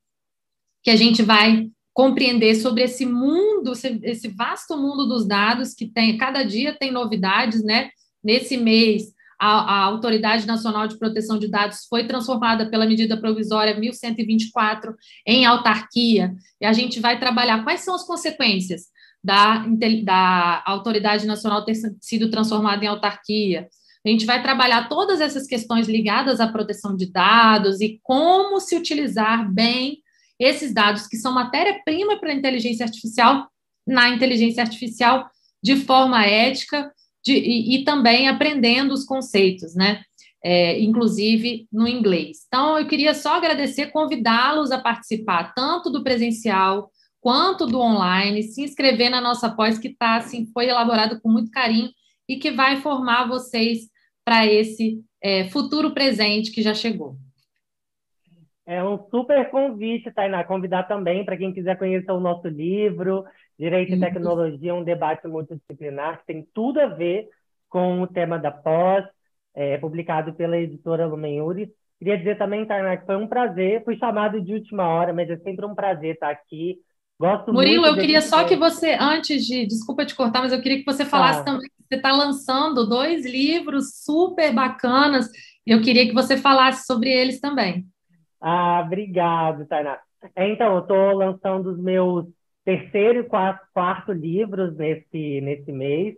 que 0.82 0.90
a 0.90 0.96
gente 0.96 1.22
vai 1.22 1.68
compreender 1.92 2.54
sobre 2.54 2.82
esse 2.82 3.04
mundo, 3.04 3.72
esse, 4.02 4.28
vasto 4.28 4.76
mundo 4.76 5.06
dos 5.06 5.26
dados 5.26 5.74
que 5.74 5.86
tem, 5.86 6.16
cada 6.16 6.42
dia 6.42 6.76
tem 6.78 6.90
novidades, 6.90 7.62
né? 7.62 7.90
Nesse 8.22 8.56
mês, 8.56 9.12
a, 9.40 9.48
a, 9.48 9.84
Autoridade 9.84 10.46
Nacional 10.46 10.86
de 10.86 10.98
Proteção 10.98 11.38
de 11.38 11.48
Dados 11.48 11.86
foi 11.88 12.06
transformada 12.06 12.68
pela 12.68 12.86
medida 12.86 13.16
provisória 13.16 13.74
1124 13.74 14.94
em 15.26 15.46
autarquia, 15.46 16.34
e 16.60 16.66
a 16.66 16.72
gente 16.74 17.00
vai 17.00 17.18
trabalhar 17.18 17.64
quais 17.64 17.80
são 17.80 17.94
as 17.94 18.04
consequências 18.04 18.82
da, 19.24 19.64
da 20.04 20.62
Autoridade 20.66 21.26
Nacional 21.26 21.64
ter 21.64 21.74
sido 22.00 22.30
transformada 22.30 22.84
em 22.84 22.88
autarquia. 22.88 23.66
A 24.04 24.08
gente 24.08 24.26
vai 24.26 24.42
trabalhar 24.42 24.88
todas 24.88 25.20
essas 25.20 25.46
questões 25.46 25.88
ligadas 25.88 26.38
à 26.38 26.48
proteção 26.48 26.94
de 26.94 27.10
dados 27.10 27.80
e 27.80 27.98
como 28.02 28.60
se 28.60 28.76
utilizar 28.76 29.50
bem 29.50 29.98
esses 30.38 30.72
dados 30.72 31.06
que 31.06 31.16
são 31.16 31.32
matéria-prima 31.32 32.18
para 32.18 32.30
a 32.30 32.34
inteligência 32.34 32.84
artificial, 32.84 33.48
na 33.86 34.10
inteligência 34.10 34.62
artificial 34.62 35.30
de 35.62 35.76
forma 35.76 36.24
ética 36.24 36.90
de, 37.24 37.32
e, 37.32 37.76
e, 37.76 37.84
também 37.84 38.28
aprendendo 38.28 38.92
os 38.92 39.04
conceitos, 39.04 39.74
né? 39.74 40.02
É, 40.42 40.80
inclusive 40.80 41.68
no 41.70 41.86
inglês. 41.86 42.38
Então, 42.46 42.78
eu 42.78 42.86
queria 42.86 43.12
só 43.12 43.36
agradecer, 43.36 43.92
convidá-los 43.92 44.70
a 44.70 44.80
participar 44.80 45.52
tanto 45.54 45.90
do 45.90 46.02
presencial 46.02 46.90
quanto 47.20 47.66
do 47.66 47.78
online, 47.78 48.42
se 48.42 48.62
inscrever 48.62 49.10
na 49.10 49.20
nossa 49.20 49.50
pós, 49.50 49.78
que 49.78 49.94
tá, 49.94 50.16
assim, 50.16 50.46
foi 50.52 50.68
elaborado 50.68 51.20
com 51.20 51.28
muito 51.28 51.50
carinho 51.50 51.90
e 52.26 52.36
que 52.36 52.50
vai 52.50 52.76
formar 52.76 53.28
vocês 53.28 53.80
para 54.24 54.46
esse 54.46 55.02
é, 55.22 55.48
futuro 55.48 55.92
presente 55.92 56.50
que 56.50 56.62
já 56.62 56.72
chegou. 56.72 57.16
É 58.66 58.82
um 58.84 58.98
super 59.10 59.50
convite, 59.50 60.12
Tainá, 60.12 60.44
convidar 60.44 60.84
também 60.84 61.24
para 61.24 61.36
quem 61.36 61.52
quiser 61.52 61.76
conhecer 61.76 62.12
o 62.12 62.20
nosso 62.20 62.46
livro, 62.46 63.24
Direito 63.60 63.92
e 63.92 64.00
Tecnologia, 64.00 64.74
um 64.74 64.82
debate 64.82 65.28
multidisciplinar, 65.28 66.20
que 66.20 66.26
tem 66.26 66.48
tudo 66.54 66.80
a 66.80 66.86
ver 66.86 67.28
com 67.68 68.00
o 68.00 68.06
tema 68.06 68.38
da 68.38 68.50
pós, 68.50 69.04
é, 69.54 69.76
publicado 69.76 70.32
pela 70.32 70.56
editora 70.56 71.06
Lumen 71.06 71.42
Queria 71.98 72.16
dizer 72.16 72.38
também, 72.38 72.64
Tainá, 72.64 72.96
que 72.96 73.04
foi 73.04 73.16
um 73.16 73.28
prazer, 73.28 73.84
fui 73.84 73.98
chamado 73.98 74.40
de 74.40 74.54
última 74.54 74.88
hora, 74.88 75.12
mas 75.12 75.28
é 75.28 75.36
sempre 75.36 75.66
um 75.66 75.74
prazer 75.74 76.14
estar 76.14 76.30
aqui. 76.30 76.78
Gosto 77.20 77.52
Murilo, 77.52 77.84
eu 77.84 77.96
queria 77.96 78.22
só 78.22 78.44
que 78.44 78.56
você, 78.56 78.96
antes 78.98 79.44
de, 79.44 79.66
desculpa 79.66 80.06
te 80.06 80.14
cortar, 80.14 80.40
mas 80.40 80.52
eu 80.52 80.62
queria 80.62 80.78
que 80.78 80.90
você 80.90 81.04
falasse 81.04 81.40
tá. 81.40 81.52
também 81.52 81.68
que 81.68 81.84
você 81.86 81.96
está 81.96 82.12
lançando 82.12 82.88
dois 82.88 83.26
livros 83.26 84.02
super 84.02 84.54
bacanas, 84.54 85.28
e 85.66 85.70
eu 85.70 85.82
queria 85.82 86.06
que 86.06 86.14
você 86.14 86.38
falasse 86.38 86.86
sobre 86.86 87.10
eles 87.10 87.38
também. 87.38 87.84
Ah, 88.40 88.82
obrigado, 88.86 89.66
Tainá. 89.66 89.98
É, 90.34 90.48
então, 90.48 90.72
eu 90.76 90.80
estou 90.80 91.12
lançando 91.12 91.70
os 91.70 91.78
meus 91.78 92.24
terceiro 92.64 93.20
e 93.20 93.24
quarto, 93.24 93.66
quarto 93.72 94.12
livros 94.12 94.76
nesse, 94.76 95.40
nesse 95.40 95.72
mês, 95.72 96.16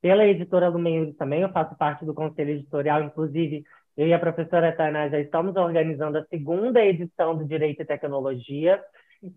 pela 0.00 0.26
editora 0.26 0.68
Lumen 0.68 1.12
também, 1.12 1.42
eu 1.42 1.52
faço 1.52 1.76
parte 1.76 2.04
do 2.04 2.14
conselho 2.14 2.50
editorial, 2.50 3.02
inclusive 3.02 3.64
eu 3.96 4.06
e 4.06 4.12
a 4.12 4.18
professora 4.18 4.74
Tainá 4.74 5.08
já 5.08 5.20
estamos 5.20 5.54
organizando 5.54 6.18
a 6.18 6.24
segunda 6.24 6.84
edição 6.84 7.36
do 7.36 7.44
Direito 7.44 7.82
e 7.82 7.84
Tecnologia, 7.84 8.82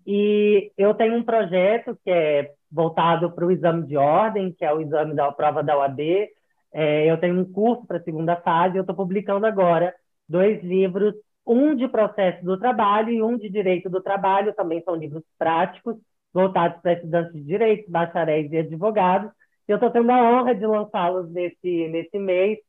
e 0.08 0.72
eu 0.78 0.94
tenho 0.96 1.16
um 1.16 1.24
projeto 1.24 1.98
que 2.04 2.10
é 2.10 2.52
voltado 2.72 3.32
para 3.32 3.46
o 3.46 3.52
exame 3.52 3.86
de 3.86 3.96
ordem, 3.96 4.52
que 4.52 4.66
é 4.66 4.74
o 4.74 4.82
exame 4.82 5.14
da 5.14 5.32
prova 5.32 5.62
da 5.62 5.78
OAB, 5.78 6.00
é, 6.74 7.10
eu 7.10 7.18
tenho 7.20 7.40
um 7.40 7.46
curso 7.46 7.86
para 7.86 7.98
a 7.98 8.04
segunda 8.04 8.36
fase, 8.38 8.78
eu 8.78 8.82
estou 8.82 8.96
publicando 8.96 9.46
agora 9.46 9.94
dois 10.28 10.62
livros 10.64 11.14
um 11.46 11.76
de 11.76 11.88
processo 11.88 12.44
do 12.44 12.58
trabalho 12.58 13.12
e 13.12 13.22
um 13.22 13.38
de 13.38 13.50
direito 13.50 13.90
do 13.90 14.02
trabalho, 14.02 14.56
também 14.56 14.82
são 14.82 14.96
livros 14.96 15.24
práticos, 15.38 15.96
voltados 16.36 16.82
para 16.82 16.92
estudantes 16.92 17.32
de 17.32 17.42
direito, 17.42 17.90
bacharéis 17.90 18.52
e 18.52 18.58
advogados. 18.58 19.32
Eu 19.66 19.76
estou 19.76 19.90
tendo 19.90 20.12
a 20.12 20.22
honra 20.22 20.54
de 20.54 20.66
lançá-los 20.68 21.32
nesse, 21.32 21.88
nesse 21.88 22.20
mês. 22.20 22.60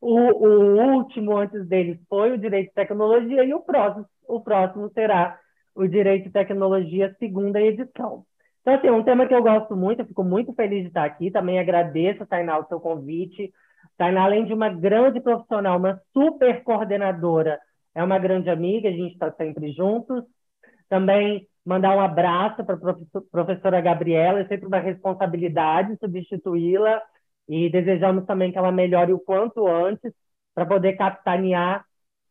O, 0.00 0.18
o, 0.18 0.96
último 0.96 1.36
antes 1.36 1.64
deles 1.66 1.98
foi 2.08 2.32
o 2.32 2.38
Direito 2.38 2.70
e 2.70 2.74
Tecnologia, 2.74 3.44
e 3.44 3.54
o 3.54 3.60
próximo, 3.60 4.04
o 4.28 4.40
próximo 4.40 4.90
será 4.92 5.38
o 5.74 5.86
Direito 5.86 6.28
e 6.28 6.32
Tecnologia, 6.32 7.14
segunda 7.18 7.62
edição. 7.62 8.26
Então, 8.60 8.74
assim, 8.74 8.88
é 8.88 8.92
um 8.92 9.04
tema 9.04 9.26
que 9.26 9.34
eu 9.34 9.42
gosto 9.42 9.76
muito, 9.76 10.00
eu 10.00 10.06
fico 10.06 10.24
muito 10.24 10.52
feliz 10.52 10.82
de 10.82 10.88
estar 10.88 11.04
aqui. 11.04 11.30
Também 11.30 11.58
agradeço, 11.60 12.26
Tainá, 12.26 12.58
o 12.58 12.66
seu 12.66 12.80
convite. 12.80 13.52
Tainá, 13.96 14.24
além 14.24 14.44
de 14.44 14.52
uma 14.52 14.68
grande 14.68 15.20
profissional, 15.20 15.78
uma 15.78 16.00
super 16.12 16.64
coordenadora 16.64 17.60
é 17.94 18.02
uma 18.02 18.18
grande 18.18 18.50
amiga, 18.50 18.88
a 18.88 18.92
gente 18.92 19.12
está 19.12 19.30
sempre 19.32 19.70
juntos. 19.72 20.24
Também 20.88 21.46
mandar 21.64 21.96
um 21.96 22.00
abraço 22.00 22.64
para 22.64 22.74
a 22.74 23.20
professora 23.30 23.80
Gabriela, 23.80 24.40
é 24.40 24.46
sempre 24.46 24.66
uma 24.66 24.78
responsabilidade 24.78 25.96
substituí-la 25.98 27.02
e 27.48 27.70
desejamos 27.70 28.26
também 28.26 28.52
que 28.52 28.58
ela 28.58 28.72
melhore 28.72 29.12
o 29.12 29.18
quanto 29.18 29.66
antes 29.66 30.12
para 30.54 30.66
poder 30.66 30.94
capitanear 30.94 31.84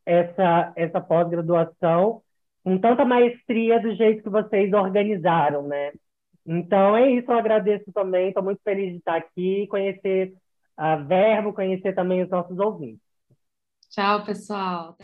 essa, 0.06 0.74
essa 0.76 1.02
pós-graduação 1.02 2.22
com 2.63 2.78
tanta 2.78 3.04
maestria 3.04 3.80
do 3.80 3.93
jeito 3.96 4.24
que 4.24 4.30
vocês 4.30 4.72
organizaram, 4.72 5.67
né? 5.67 5.91
Então 6.46 6.96
é 6.96 7.12
isso, 7.12 7.32
eu 7.32 7.38
agradeço 7.38 7.91
também, 7.93 8.30
estou 8.30 8.43
muito 8.43 8.62
feliz 8.63 8.91
de 8.91 8.98
estar 8.98 9.15
aqui, 9.15 9.67
conhecer 9.67 10.34
a 10.76 10.96
Verbo, 10.96 11.54
conhecer 11.54 11.93
também 11.93 12.24
os 12.24 12.30
nossos 12.30 12.58
ouvintes. 12.58 13.02
Tchau, 13.89 14.26
pessoal. 14.26 14.98